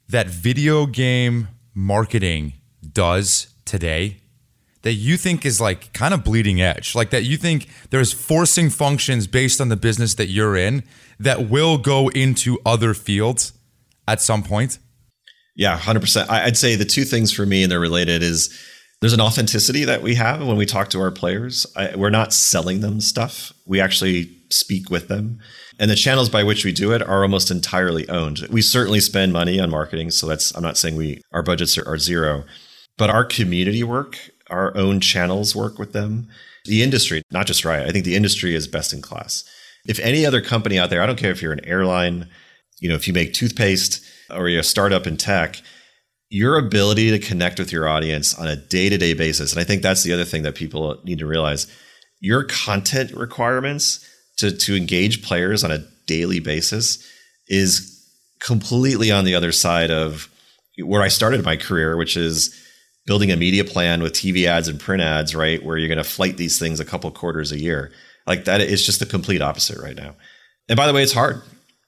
[0.09, 2.55] that video game marketing
[2.92, 4.18] does today
[4.82, 6.94] that you think is like kind of bleeding edge?
[6.94, 10.84] Like that you think there's forcing functions based on the business that you're in
[11.19, 13.53] that will go into other fields
[14.07, 14.79] at some point?
[15.55, 16.29] Yeah, 100%.
[16.29, 18.53] I'd say the two things for me and they're related is
[19.01, 21.67] there's an authenticity that we have when we talk to our players.
[21.77, 23.53] I, we're not selling them stuff.
[23.67, 25.39] We actually speak with them.
[25.79, 28.47] And the channels by which we do it are almost entirely owned.
[28.51, 31.87] We certainly spend money on marketing, so that's I'm not saying we our budgets are,
[31.87, 32.45] are zero,
[32.97, 34.19] but our community work
[34.51, 36.29] our own channels work with them.
[36.64, 39.45] The industry, not just Riot, I think the industry is best in class.
[39.89, 42.28] If any other company out there, I don't care if you're an airline,
[42.80, 45.61] you know, if you make toothpaste or you're a startup in tech,
[46.28, 50.03] your ability to connect with your audience on a day-to-day basis, and I think that's
[50.03, 51.66] the other thing that people need to realize,
[52.20, 54.05] your content requirements
[54.39, 57.07] to, to engage players on a daily basis
[57.49, 57.93] is
[58.41, 60.28] completely on the other side of
[60.84, 62.55] where I started my career, which is
[63.07, 65.64] building a media plan with TV ads and print ads, right?
[65.64, 67.93] Where you're going to flight these things a couple quarters a year.
[68.27, 70.14] Like that is just the complete opposite right now.
[70.68, 71.43] And by the way, it's hard.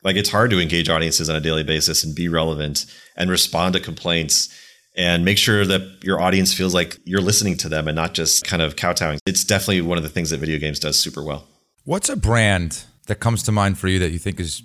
[0.05, 2.87] Like it's hard to engage audiences on a daily basis and be relevant
[3.17, 4.49] and respond to complaints
[4.97, 8.45] and make sure that your audience feels like you're listening to them and not just
[8.45, 9.19] kind of kowtowing.
[9.27, 11.47] It's definitely one of the things that video games does super well.
[11.85, 14.63] What's a brand that comes to mind for you that you think is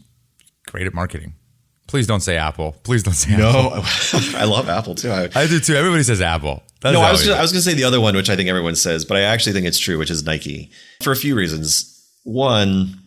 [0.67, 1.35] great at marketing?
[1.87, 2.75] Please don't say Apple.
[2.83, 3.51] Please don't say Apple.
[3.51, 3.83] no, Apple.
[4.39, 5.11] I love Apple too.
[5.11, 5.75] I, I do too.
[5.75, 6.63] Everybody says Apple.
[6.83, 8.49] No, I was, just, I was going to say the other one, which I think
[8.49, 10.69] everyone says, but I actually think it's true, which is Nike
[11.01, 11.89] for a few reasons.
[12.23, 12.99] One,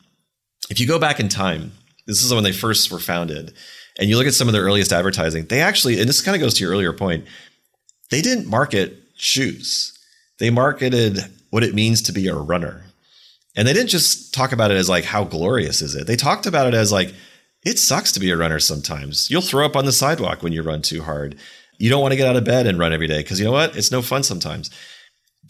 [0.71, 1.73] if you go back in time,
[2.07, 3.53] this is when they first were founded,
[3.99, 6.41] and you look at some of their earliest advertising, they actually, and this kind of
[6.41, 7.27] goes to your earlier point,
[8.11, 9.93] they didn't market shoes.
[10.39, 11.19] They marketed
[11.51, 12.85] what it means to be a runner.
[13.57, 16.07] And they didn't just talk about it as like, how glorious is it?
[16.07, 17.15] They talked about it as like,
[17.65, 19.31] it sucks to be a runner sometimes.
[19.31, 21.37] You'll throw up on the sidewalk when you run too hard.
[21.79, 23.53] You don't want to get out of bed and run every day because you know
[23.53, 23.77] what?
[23.77, 24.71] It's no fun sometimes.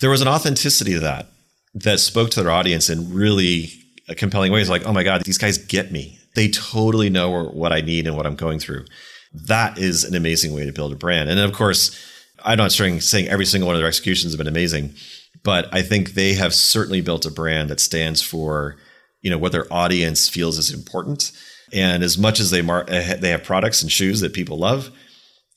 [0.01, 1.29] There was an authenticity to that
[1.75, 3.71] that spoke to their audience in really
[4.17, 6.19] compelling ways like, oh my God, these guys get me.
[6.35, 8.85] They totally know what I need and what I'm going through.
[9.33, 11.29] That is an amazing way to build a brand.
[11.29, 11.99] And of course,
[12.45, 14.95] I'm not saying every single one of their executions have been amazing,
[15.43, 18.77] but I think they have certainly built a brand that stands for
[19.23, 21.33] you know what their audience feels is important
[21.73, 24.91] and as much as they mar- eh, they have products and shoes that people love,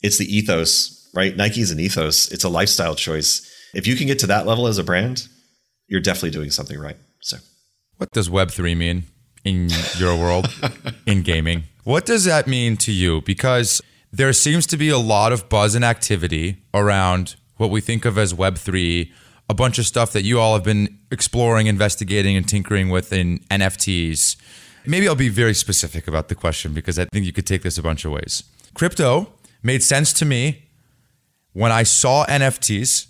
[0.02, 1.36] it's the ethos, right?
[1.36, 2.32] Nike's an ethos.
[2.32, 3.46] It's a lifestyle choice.
[3.74, 5.28] If you can get to that level as a brand,
[5.88, 6.98] you're definitely doing something right.
[7.22, 7.38] So,
[7.98, 9.04] what does Web three mean
[9.44, 10.48] in your world
[11.06, 11.64] in gaming?
[11.84, 13.22] What does that mean to you?
[13.22, 13.82] Because
[14.12, 18.18] there seems to be a lot of buzz and activity around what we think of
[18.18, 19.12] as Web three.
[19.52, 23.40] A bunch of stuff that you all have been exploring, investigating, and tinkering with in
[23.50, 24.36] NFTs
[24.86, 27.78] Maybe I'll be very specific about the question because I think you could take this
[27.78, 28.44] a bunch of ways.
[28.74, 29.32] Crypto
[29.62, 30.70] made sense to me
[31.54, 33.08] when I saw NFTs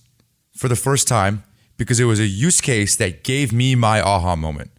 [0.56, 1.44] for the first time
[1.78, 4.72] because it was a use case that gave me my aha moment.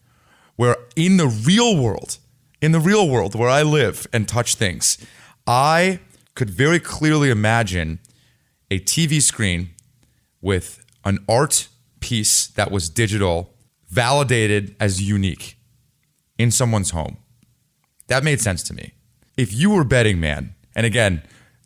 [0.56, 2.18] Where in the real world,
[2.60, 4.98] in the real world where I live and touch things,
[5.46, 6.00] I
[6.34, 7.98] could very clearly imagine
[8.70, 9.70] a TV screen
[10.40, 11.68] with an art
[12.00, 13.54] piece that was digital,
[13.88, 15.56] validated as unique
[16.38, 17.16] in someone's home.
[18.08, 18.92] That made sense to me.
[19.36, 21.22] If you were betting man, and again,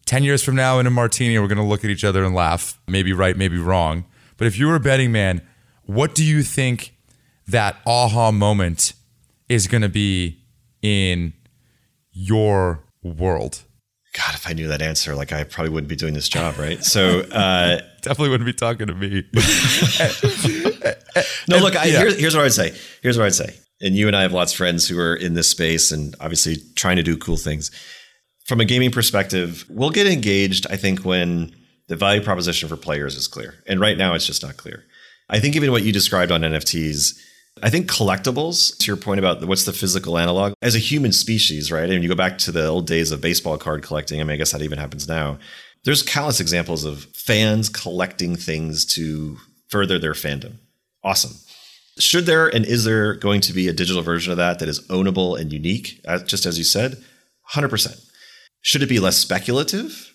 [0.06, 2.34] 10 years from now in a martini, we're going to look at each other and
[2.34, 4.04] laugh, maybe right, maybe wrong.
[4.36, 5.40] But if you were a betting man,
[5.84, 6.94] what do you think
[7.46, 8.94] that aha moment
[9.48, 10.38] is going to be
[10.82, 11.32] in
[12.12, 13.62] your world?
[14.16, 16.82] God, if I knew that answer, like I probably wouldn't be doing this job, right?
[16.84, 19.24] So uh, definitely wouldn't be talking to me.
[21.48, 21.98] no, look, I, yeah.
[21.98, 22.74] here's, here's what I would say.
[23.02, 25.34] Here's what I'd say and you and I have lots of friends who are in
[25.34, 27.70] this space and obviously trying to do cool things.
[28.44, 31.54] From a gaming perspective, we'll get engaged, I think, when
[31.88, 33.54] the value proposition for players is clear.
[33.66, 34.84] And right now, it's just not clear.
[35.30, 37.18] I think even what you described on NFTs,
[37.62, 41.72] I think collectibles, to your point about what's the physical analog, as a human species,
[41.72, 41.88] right?
[41.88, 44.20] And you go back to the old days of baseball card collecting.
[44.20, 45.38] I mean, I guess that even happens now.
[45.84, 49.38] There's countless examples of fans collecting things to
[49.68, 50.56] further their fandom.
[51.02, 51.32] Awesome.
[51.98, 54.80] Should there and is there going to be a digital version of that that is
[54.88, 57.02] ownable and unique, uh, just as you said?
[57.52, 58.00] 100%.
[58.64, 60.12] Should it be less speculative?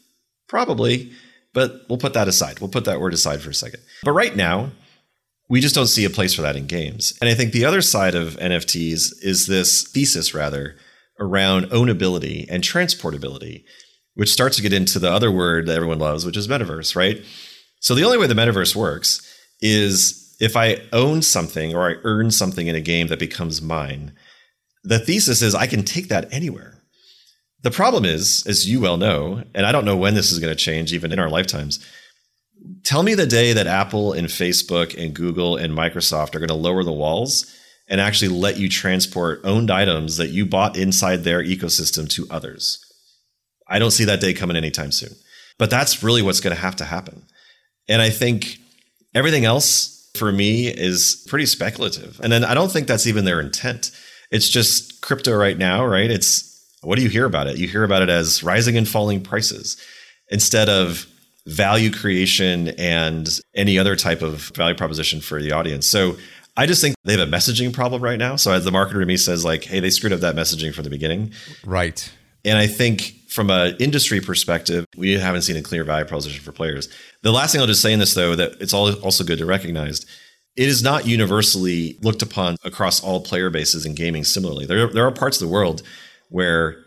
[0.47, 1.11] Probably,
[1.53, 2.59] but we'll put that aside.
[2.59, 3.79] We'll put that word aside for a second.
[4.03, 4.71] But right now,
[5.49, 7.13] we just don't see a place for that in games.
[7.21, 10.75] And I think the other side of NFTs is this thesis, rather,
[11.19, 13.65] around ownability and transportability,
[14.15, 17.23] which starts to get into the other word that everyone loves, which is metaverse, right?
[17.81, 19.21] So the only way the metaverse works
[19.61, 24.13] is if I own something or I earn something in a game that becomes mine,
[24.83, 26.78] the thesis is I can take that anywhere.
[27.61, 30.55] The problem is, as you well know, and I don't know when this is going
[30.55, 31.85] to change, even in our lifetimes.
[32.83, 36.53] Tell me the day that Apple and Facebook and Google and Microsoft are going to
[36.53, 37.53] lower the walls
[37.87, 42.79] and actually let you transport owned items that you bought inside their ecosystem to others.
[43.67, 45.15] I don't see that day coming anytime soon.
[45.57, 47.25] But that's really what's going to have to happen.
[47.87, 48.57] And I think
[49.13, 52.19] everything else for me is pretty speculative.
[52.23, 53.91] And then I don't think that's even their intent.
[54.31, 56.09] It's just crypto right now, right?
[56.09, 56.48] It's
[56.81, 57.57] what do you hear about it?
[57.57, 59.77] You hear about it as rising and falling prices
[60.29, 61.05] instead of
[61.45, 65.87] value creation and any other type of value proposition for the audience.
[65.87, 66.15] So
[66.55, 68.35] I just think they have a messaging problem right now.
[68.35, 70.83] So as the marketer to me says like, hey, they screwed up that messaging from
[70.83, 71.33] the beginning.
[71.65, 72.11] Right.
[72.45, 76.51] And I think from an industry perspective, we haven't seen a clear value proposition for
[76.51, 76.87] players.
[77.23, 80.05] The last thing I'll just say in this though, that it's also good to recognize
[80.55, 84.65] it is not universally looked upon across all player bases in gaming similarly.
[84.65, 85.81] There, there are parts of the world
[86.29, 86.77] where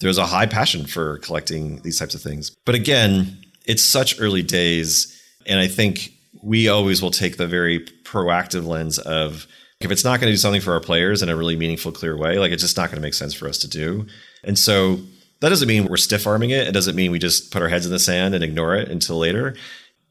[0.00, 2.54] there's a high passion for collecting these types of things.
[2.64, 5.18] But again, it's such early days.
[5.46, 6.12] And I think
[6.42, 9.46] we always will take the very proactive lens of
[9.80, 12.16] if it's not going to do something for our players in a really meaningful, clear
[12.16, 14.06] way, like it's just not going to make sense for us to do.
[14.44, 15.00] And so
[15.40, 16.68] that doesn't mean we're stiff arming it.
[16.68, 19.18] It doesn't mean we just put our heads in the sand and ignore it until
[19.18, 19.56] later.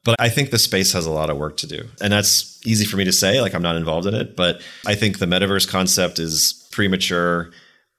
[0.03, 1.87] But I think the space has a lot of work to do.
[2.01, 4.35] And that's easy for me to say, like I'm not involved in it.
[4.35, 7.51] But I think the metaverse concept is premature.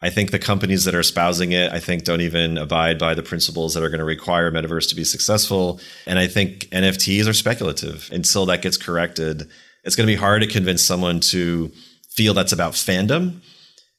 [0.02, 3.22] I think the companies that are espousing it, I think, don't even abide by the
[3.22, 5.80] principles that are going to require metaverse to be successful.
[6.06, 8.08] And I think NFTs are speculative.
[8.12, 9.48] Until that gets corrected,
[9.84, 11.70] it's going to be hard to convince someone to
[12.10, 13.40] feel that's about fandom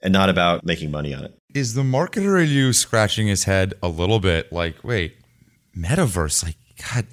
[0.02, 1.34] and not about making money on it.
[1.56, 5.16] Is the marketer you scratching his head a little bit like, wait,
[5.76, 6.44] metaverse?
[6.44, 6.58] Like,
[6.92, 7.08] God,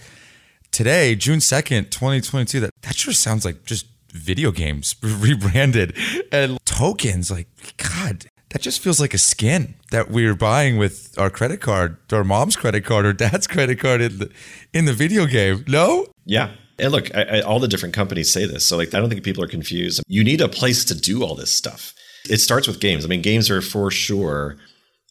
[0.73, 5.97] today, June 2nd, 2022, that, that sure sounds like just video games rebranded
[6.33, 7.31] and tokens.
[7.31, 11.97] Like, God, that just feels like a skin that we're buying with our credit card,
[12.13, 14.31] our mom's credit card, or dad's credit card in the
[14.73, 15.65] in the video game.
[15.67, 16.07] No?
[16.25, 16.53] Yeah.
[16.79, 18.65] And look, I, I, all the different companies say this.
[18.67, 20.03] So like I don't think people are confused.
[20.07, 21.95] You need a place to do all this stuff.
[22.29, 23.05] It starts with games.
[23.05, 24.57] I mean, games are for sure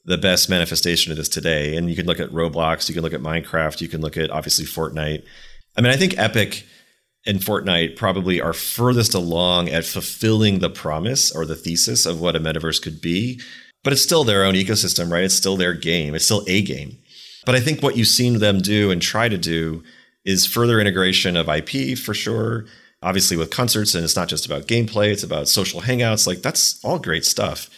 [0.06, 1.76] the best manifestation of this today.
[1.76, 4.32] And you can look at Roblox, you can look at Minecraft, you can look at
[4.32, 5.24] obviously Fortnite.
[5.78, 6.66] I mean, I think Epic
[7.26, 12.36] and Fortnite probably are furthest along at fulfilling the promise or the thesis of what
[12.36, 13.40] a metaverse could be.
[13.84, 15.24] But it's still their own ecosystem, right?
[15.24, 16.16] It's still their game.
[16.16, 16.98] It's still a game.
[17.46, 19.84] But I think what you've seen them do and try to do
[20.26, 22.66] is further integration of IP for sure.
[23.02, 26.28] Obviously, with concerts, and it's not just about gameplay, it's about social hangouts.
[26.28, 27.70] Like, that's all great stuff.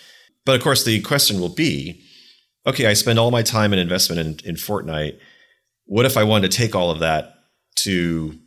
[0.46, 2.04] But of course, the question will be
[2.66, 5.18] okay, I spend all my time and investment in, in Fortnite.
[5.86, 7.34] What if I wanted to take all of that
[7.80, 8.38] to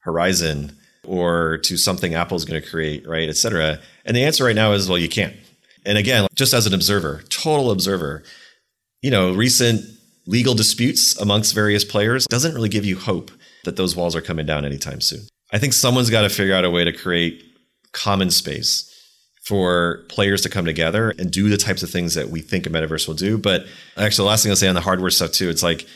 [0.00, 0.76] Horizon
[1.06, 3.78] or to something Apple's going to create, right, et cetera?
[4.04, 5.34] And the answer right now is, well, you can't.
[5.86, 8.22] And again, just as an observer, total observer,
[9.02, 9.82] you know, recent
[10.26, 13.30] legal disputes amongst various players doesn't really give you hope
[13.64, 15.22] that those walls are coming down anytime soon.
[15.52, 17.42] I think someone's got to figure out a way to create
[17.92, 18.86] common space
[19.42, 22.70] for players to come together and do the types of things that we think a
[22.70, 23.38] metaverse will do.
[23.38, 25.86] But actually, the last thing I'll say on the hardware stuff too, it's like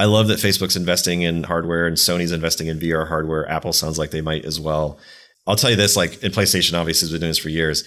[0.00, 3.46] I love that Facebook's investing in hardware and Sony's investing in VR hardware.
[3.50, 4.98] Apple sounds like they might as well.
[5.46, 7.84] I'll tell you this, like in PlayStation, obviously has been doing this for years.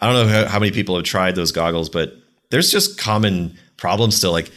[0.00, 2.12] I don't know how, how many people have tried those goggles, but
[2.52, 4.30] there's just common problems still.
[4.30, 4.52] Like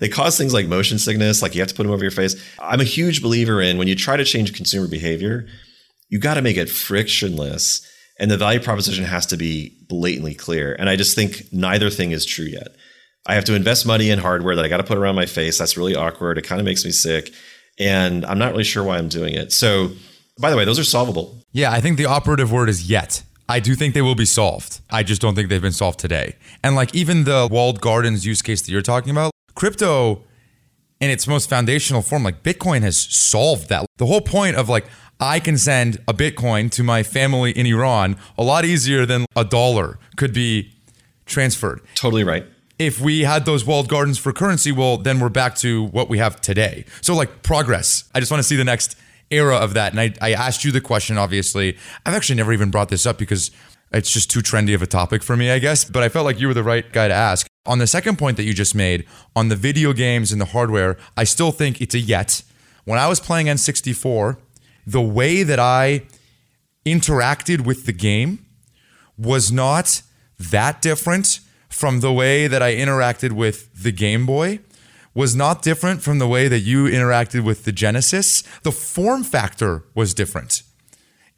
[0.00, 2.34] they cause things like motion sickness, like you have to put them over your face.
[2.58, 5.46] I'm a huge believer in when you try to change consumer behavior,
[6.08, 7.88] you got to make it frictionless.
[8.18, 10.74] And the value proposition has to be blatantly clear.
[10.76, 12.74] And I just think neither thing is true yet.
[13.26, 15.58] I have to invest money in hardware that I got to put around my face.
[15.58, 16.38] That's really awkward.
[16.38, 17.32] It kind of makes me sick.
[17.78, 19.52] And I'm not really sure why I'm doing it.
[19.52, 19.92] So,
[20.38, 21.38] by the way, those are solvable.
[21.52, 23.22] Yeah, I think the operative word is yet.
[23.48, 24.80] I do think they will be solved.
[24.90, 26.36] I just don't think they've been solved today.
[26.62, 30.22] And like even the walled gardens use case that you're talking about, crypto
[31.00, 33.86] in its most foundational form, like Bitcoin has solved that.
[33.96, 34.86] The whole point of like,
[35.18, 39.44] I can send a Bitcoin to my family in Iran a lot easier than a
[39.44, 40.72] dollar could be
[41.26, 41.80] transferred.
[41.96, 42.46] Totally right
[42.80, 46.16] if we had those walled gardens for currency, well, then we're back to what we
[46.16, 46.86] have today.
[47.02, 48.04] So, like, progress.
[48.14, 48.96] I just want to see the next
[49.30, 49.92] era of that.
[49.92, 51.76] And I, I asked you the question, obviously.
[52.06, 53.50] I've actually never even brought this up because
[53.92, 55.84] it's just too trendy of a topic for me, I guess.
[55.84, 57.46] But I felt like you were the right guy to ask.
[57.66, 59.04] On the second point that you just made,
[59.36, 62.42] on the video games and the hardware, I still think it's a yet.
[62.86, 64.38] When I was playing N64,
[64.86, 66.04] the way that I
[66.86, 68.46] interacted with the game
[69.18, 70.00] was not
[70.38, 71.40] that different
[71.70, 74.60] from the way that I interacted with the Game Boy
[75.14, 78.42] was not different from the way that you interacted with the Genesis.
[78.62, 80.62] The form factor was different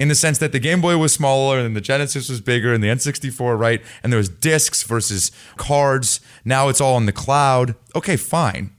[0.03, 2.83] in the sense that the Game Boy was smaller and the Genesis was bigger and
[2.83, 3.81] the N64, right?
[4.03, 6.21] And there was discs versus cards.
[6.45, 7.77] Now it's all in the cloud.
[7.95, 8.73] Okay, fine.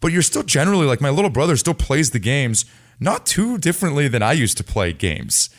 [0.00, 2.64] But you're still generally like my little brother still plays the games
[3.00, 5.50] not too differently than I used to play games.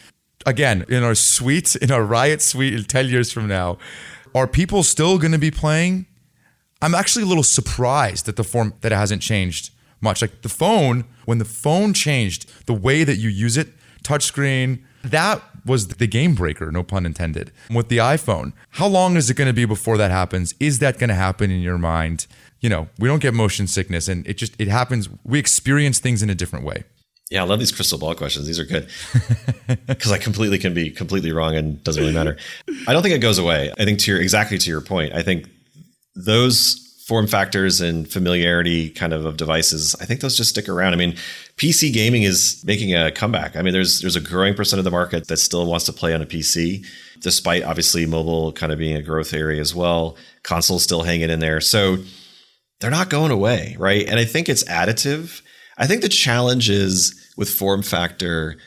[0.45, 3.77] Again, in our suite, in our Riot suite 10 years from now,
[4.35, 6.05] are people still going to be playing?
[6.81, 9.71] I'm actually a little surprised that the form that it hasn't changed
[10.01, 10.21] much.
[10.21, 13.69] Like the phone, when the phone changed, the way that you use it,
[14.03, 18.53] touchscreen, that was the game breaker, no pun intended, with the iPhone.
[18.71, 20.53] How long is it going to be before that happens?
[20.59, 22.27] Is that going to happen in your mind?
[22.59, 26.21] You know, we don't get motion sickness and it just it happens we experience things
[26.21, 26.83] in a different way.
[27.33, 28.45] Yeah, I love these crystal ball questions.
[28.45, 28.87] These are good
[29.87, 32.37] because I completely can be completely wrong and doesn't really matter.
[32.87, 33.73] I don't think it goes away.
[33.79, 35.49] I think to your exactly to your point, I think
[36.15, 40.93] those form factors and familiarity kind of of devices, I think those just stick around.
[40.93, 41.15] I mean,
[41.57, 43.55] PC gaming is making a comeback.
[43.55, 46.13] I mean, there's there's a growing percent of the market that still wants to play
[46.13, 46.85] on a PC,
[47.19, 50.17] despite obviously mobile kind of being a growth area as well.
[50.43, 51.97] Consoles still hanging in there, so
[52.79, 54.07] they're not going away, right?
[54.07, 55.41] And I think it's additive.
[55.77, 58.57] I think the challenge is with form factor,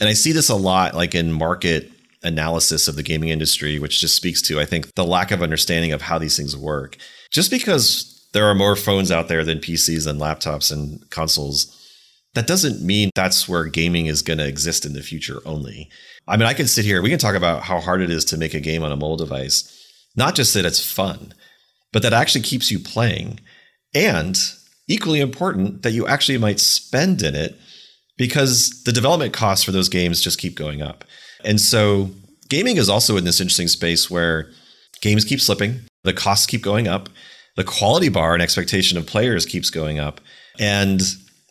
[0.00, 1.90] and I see this a lot like in market
[2.22, 5.92] analysis of the gaming industry, which just speaks to, I think, the lack of understanding
[5.92, 6.96] of how these things work.
[7.30, 11.72] Just because there are more phones out there than PCs and laptops and consoles,
[12.34, 15.88] that doesn't mean that's where gaming is going to exist in the future only.
[16.28, 18.36] I mean, I can sit here, we can talk about how hard it is to
[18.36, 19.72] make a game on a mobile device,
[20.16, 21.32] not just that it's fun,
[21.92, 23.40] but that actually keeps you playing.
[23.94, 24.36] And
[24.88, 27.58] equally important, that you actually might spend in it
[28.16, 31.04] because the development costs for those games just keep going up.
[31.44, 32.10] And so
[32.48, 34.50] gaming is also in this interesting space where
[35.00, 37.08] games keep slipping, the costs keep going up,
[37.56, 40.20] the quality bar and expectation of players keeps going up.
[40.58, 41.00] And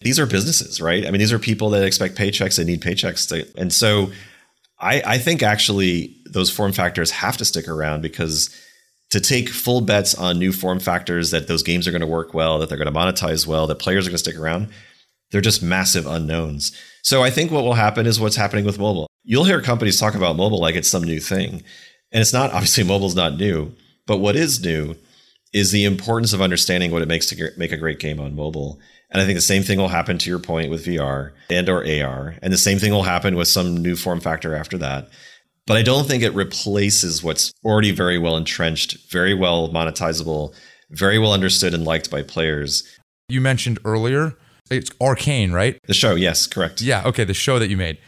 [0.02, 1.06] these are businesses, right?
[1.06, 3.28] I mean, these are people that expect paychecks, they need paychecks.
[3.30, 4.12] To, and so
[4.80, 8.50] I, I think actually those form factors have to stick around because
[9.16, 12.34] to take full bets on new form factors that those games are going to work
[12.34, 14.68] well, that they're going to monetize well, that players are going to stick around,
[15.32, 16.78] they're just massive unknowns.
[17.02, 19.08] So I think what will happen is what's happening with mobile.
[19.24, 21.64] You'll hear companies talk about mobile like it's some new thing.
[22.12, 23.72] And it's not, obviously, mobile's not new.
[24.06, 24.96] But what is new
[25.54, 28.82] is the importance of understanding what it makes to make a great game on mobile.
[29.12, 31.88] And I think the same thing will happen to your point with VR and or
[31.88, 32.36] AR.
[32.42, 35.08] And the same thing will happen with some new form factor after that.
[35.68, 40.54] But I don't think it replaces what's already very well entrenched, very well monetizable,
[40.92, 42.84] very well understood and liked by players.
[43.28, 44.38] You mentioned earlier
[44.70, 45.78] it's Arcane, right?
[45.86, 46.82] The show, yes, correct.
[46.82, 48.00] Yeah, okay, the show that you made.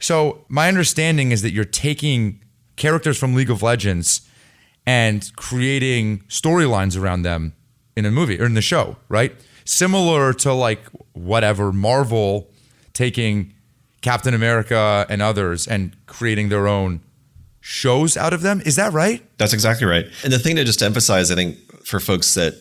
[0.00, 2.42] So, my understanding is that you're taking
[2.76, 4.28] characters from League of Legends
[4.86, 7.54] and creating storylines around them
[7.96, 9.34] in a movie or in the show, right?
[9.64, 10.80] Similar to like
[11.12, 12.50] whatever Marvel
[12.92, 13.54] taking
[14.04, 17.00] Captain America and others and creating their own
[17.60, 18.60] shows out of them.
[18.66, 19.22] Is that right?
[19.38, 20.04] That's exactly right.
[20.22, 22.54] And the thing to just emphasize, I think, for folks that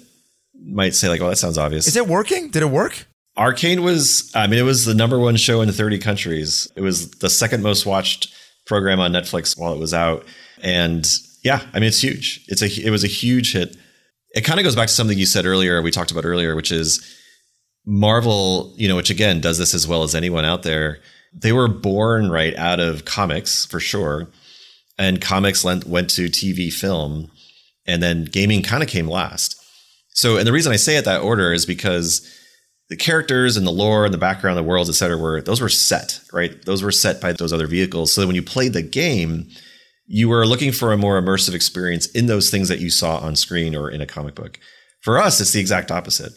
[0.65, 1.85] might say, like, well, that sounds obvious.
[1.85, 2.49] Is it working?
[2.49, 3.05] Did it work?
[3.35, 6.71] Arcane was, I mean, it was the number one show in 30 countries.
[6.77, 8.33] It was the second most watched
[8.65, 10.25] program on Netflix while it was out.
[10.61, 11.05] And
[11.43, 12.45] yeah, I mean, it's huge.
[12.47, 13.75] It's a, it was a huge hit.
[14.33, 16.71] It kind of goes back to something you said earlier, we talked about earlier, which
[16.71, 17.05] is
[17.85, 20.99] Marvel, you know, which again does this as well as anyone out there.
[21.33, 24.27] They were born right out of comics for sure.
[24.97, 27.31] And comics went, went to TV, film,
[27.85, 29.59] and then gaming kind of came last.
[30.09, 32.27] So, and the reason I say it that order is because
[32.89, 35.69] the characters and the lore and the background, the worlds, et cetera, were those were
[35.69, 36.63] set, right?
[36.65, 38.13] Those were set by those other vehicles.
[38.13, 39.47] So when you played the game,
[40.05, 43.35] you were looking for a more immersive experience in those things that you saw on
[43.35, 44.59] screen or in a comic book.
[45.01, 46.33] For us, it's the exact opposite.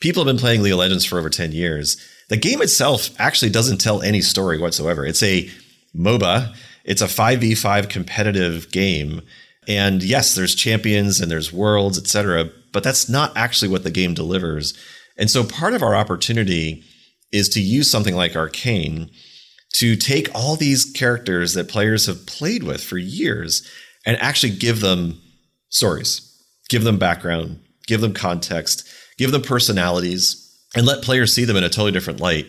[0.00, 1.96] People have been playing League of Legends for over 10 years.
[2.28, 5.04] The game itself actually doesn't tell any story whatsoever.
[5.04, 5.50] It's a
[5.94, 6.54] MOBA,
[6.84, 9.22] it's a 5v5 competitive game.
[9.66, 14.14] And yes, there's champions and there's worlds, etc., but that's not actually what the game
[14.14, 14.74] delivers.
[15.16, 16.82] And so part of our opportunity
[17.32, 19.10] is to use something like Arcane
[19.74, 23.68] to take all these characters that players have played with for years
[24.06, 25.20] and actually give them
[25.68, 26.20] stories,
[26.68, 28.86] give them background, give them context,
[29.18, 30.43] give them personalities,
[30.74, 32.46] and let players see them in a totally different light.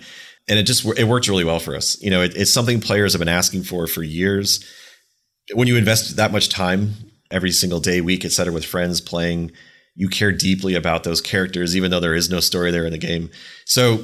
[0.47, 1.99] And it just it worked really well for us.
[2.01, 4.63] You know, it, it's something players have been asking for for years.
[5.53, 6.93] When you invest that much time
[7.31, 9.51] every single day, week, et cetera, with friends playing
[9.95, 12.97] you care deeply about those characters, even though there is no story there in the
[12.97, 13.29] game.
[13.65, 14.03] So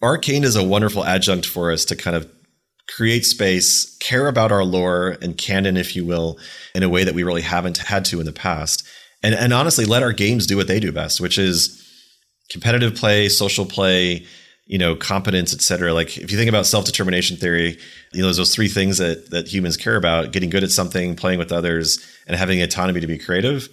[0.00, 2.30] Arcane is a wonderful adjunct for us to kind of
[2.88, 6.38] create space, care about our lore and canon, if you will,
[6.74, 8.86] in a way that we really haven't had to in the past.
[9.22, 11.83] And, and honestly, let our games do what they do best, which is
[12.50, 14.24] competitive play, social play,
[14.66, 15.92] you know, competence, et cetera.
[15.92, 17.78] Like if you think about self-determination theory,
[18.12, 21.38] you know, those three things that that humans care about: getting good at something, playing
[21.38, 23.68] with others, and having autonomy to be creative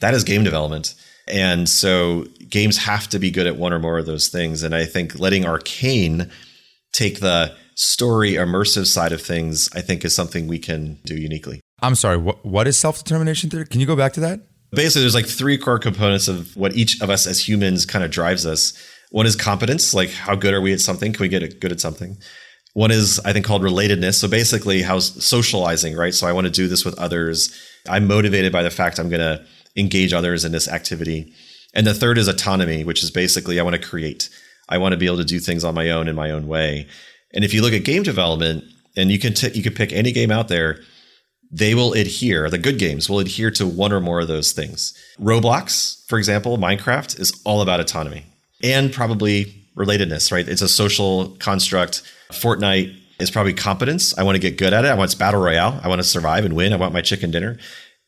[0.00, 0.94] that is game development.
[1.26, 4.62] And so games have to be good at one or more of those things.
[4.62, 6.30] And I think letting Arcane
[6.92, 11.60] take the story immersive side of things, I think is something we can do uniquely.
[11.80, 13.66] I'm sorry, what, what is self determination theory?
[13.66, 14.40] Can you go back to that?
[14.74, 18.10] Basically, there's like three core components of what each of us as humans kind of
[18.10, 18.72] drives us.
[19.10, 21.12] One is competence, like how good are we at something?
[21.12, 22.16] Can we get good at something?
[22.72, 24.14] One is, I think, called relatedness.
[24.14, 26.12] So basically, how socializing, right?
[26.12, 27.54] So I want to do this with others.
[27.88, 29.44] I'm motivated by the fact I'm going to
[29.76, 31.32] engage others in this activity.
[31.74, 34.28] And the third is autonomy, which is basically I want to create.
[34.68, 36.88] I want to be able to do things on my own in my own way.
[37.32, 38.64] And if you look at game development,
[38.96, 40.80] and you can t- you can pick any game out there,
[41.50, 42.50] they will adhere.
[42.50, 44.94] The good games will adhere to one or more of those things.
[45.20, 48.26] Roblox, for example, Minecraft is all about autonomy
[48.62, 50.48] and probably relatedness, right?
[50.48, 52.02] It's a social construct.
[52.32, 54.16] Fortnite is probably competence.
[54.18, 54.88] I want to get good at it.
[54.88, 55.80] I want battle royale.
[55.82, 56.72] I want to survive and win.
[56.72, 57.58] I want my chicken dinner.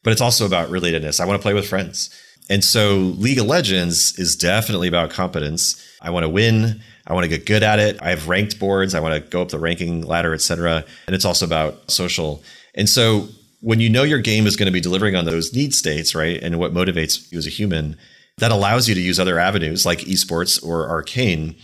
[0.03, 1.21] But it's also about relatedness.
[1.21, 2.11] I want to play with friends.
[2.49, 5.85] And so League of Legends is definitely about competence.
[6.01, 6.81] I want to win.
[7.07, 8.01] I want to get good at it.
[8.01, 8.95] I have ranked boards.
[8.95, 10.85] I want to go up the ranking ladder, etc.
[11.07, 12.43] And it's also about social.
[12.77, 13.29] And so
[13.61, 16.41] when you know your game is going to be delivering on those need states, right,
[16.43, 17.97] and what motivates you as a human,
[18.39, 21.57] that allows you to use other avenues like esports or arcane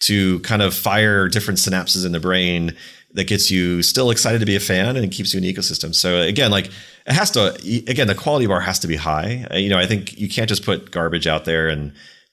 [0.00, 2.74] to kind of fire different synapses in the brain
[3.12, 5.94] that gets you still excited to be a fan and keeps you in the ecosystem.
[5.94, 7.54] So again, like it has to
[7.88, 9.46] again the quality bar has to be high.
[9.50, 11.92] Uh, you know, I think you can't just put garbage out there and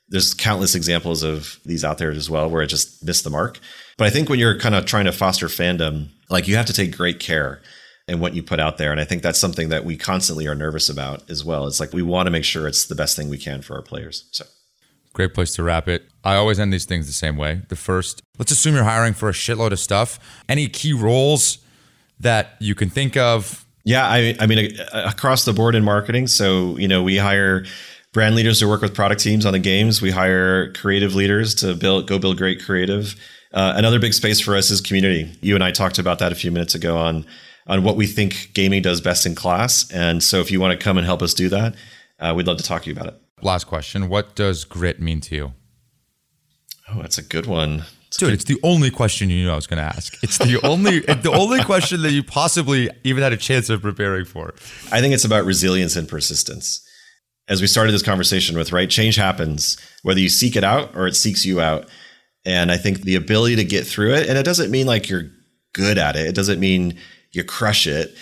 [0.10, 3.60] there's countless examples of these out there as well where it just missed the mark.
[3.98, 6.74] But I think when you're kind of trying to foster fandom, like you have to
[6.74, 7.62] take great care
[8.08, 8.92] in what you put out there.
[8.92, 11.68] And I think that's something that we constantly are nervous about as well.
[11.68, 13.82] It's like we want to make sure it's the best thing we can for our
[13.82, 14.26] players.
[14.32, 14.46] So
[15.14, 16.10] Great place to wrap it.
[16.24, 17.62] I always end these things the same way.
[17.70, 20.20] The first, let's assume you're hiring for a shitload of stuff.
[20.50, 21.60] Any key roles
[22.20, 23.64] that you can think of?
[23.86, 26.28] Yeah, I, I mean, across the board in marketing.
[26.28, 27.66] So, you know, we hire
[28.12, 30.02] brand leaders to work with product teams on the games.
[30.02, 33.16] We hire creative leaders to build, go build great creative.
[33.54, 35.32] Uh, another big space for us is community.
[35.42, 37.26] You and I talked about that a few minutes ago on
[37.68, 39.90] on what we think gaming does best in class.
[39.92, 41.76] And so, if you want to come and help us do that,
[42.20, 43.22] uh, we'd love to talk to you about it.
[43.42, 45.54] Last question: What does grit mean to you?
[46.90, 47.84] Oh, that's a good one.
[48.08, 48.34] It's Dude, good.
[48.34, 50.22] it's the only question you knew I was going to ask.
[50.24, 54.26] It's the only the only question that you possibly even had a chance of preparing
[54.26, 54.54] for.
[54.92, 56.88] I think it's about resilience and persistence
[57.48, 58.90] as we started this conversation with, right?
[58.90, 61.90] Change happens whether you seek it out or it seeks you out.
[62.46, 65.30] And I think the ability to get through it, and it doesn't mean like you're
[65.74, 66.28] good at it.
[66.28, 66.98] It doesn't mean
[67.34, 68.16] you crush it.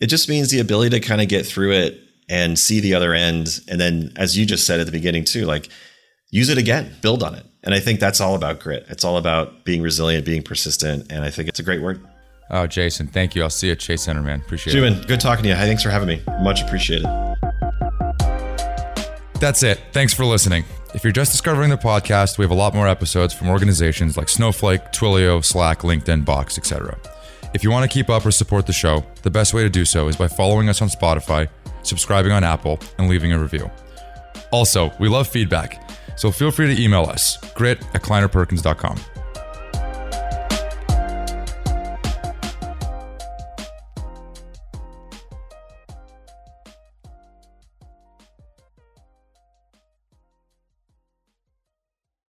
[0.00, 1.98] It just means the ability to kind of get through it
[2.28, 3.60] and see the other end.
[3.68, 5.68] And then, as you just said at the beginning, too, like
[6.30, 7.46] use it again, build on it.
[7.62, 8.86] And I think that's all about grit.
[8.88, 11.10] It's all about being resilient, being persistent.
[11.10, 12.04] And I think it's a great word.
[12.50, 13.42] Oh, Jason, thank you.
[13.42, 14.40] I'll see you at Chase Center, man.
[14.40, 15.08] Appreciate Juman, it.
[15.08, 15.54] good talking to you.
[15.56, 16.22] Thanks for having me.
[16.42, 17.06] Much appreciated.
[19.40, 19.80] That's it.
[19.92, 20.64] Thanks for listening.
[20.94, 24.28] If you're just discovering the podcast, we have a lot more episodes from organizations like
[24.28, 26.96] Snowflake, Twilio, Slack, LinkedIn, Box, etc.
[27.56, 29.86] If you want to keep up or support the show, the best way to do
[29.86, 31.48] so is by following us on Spotify,
[31.84, 33.70] subscribing on Apple, and leaving a review.
[34.50, 35.82] Also, we love feedback,
[36.18, 39.15] so feel free to email us, grit at kleinerperkins.com.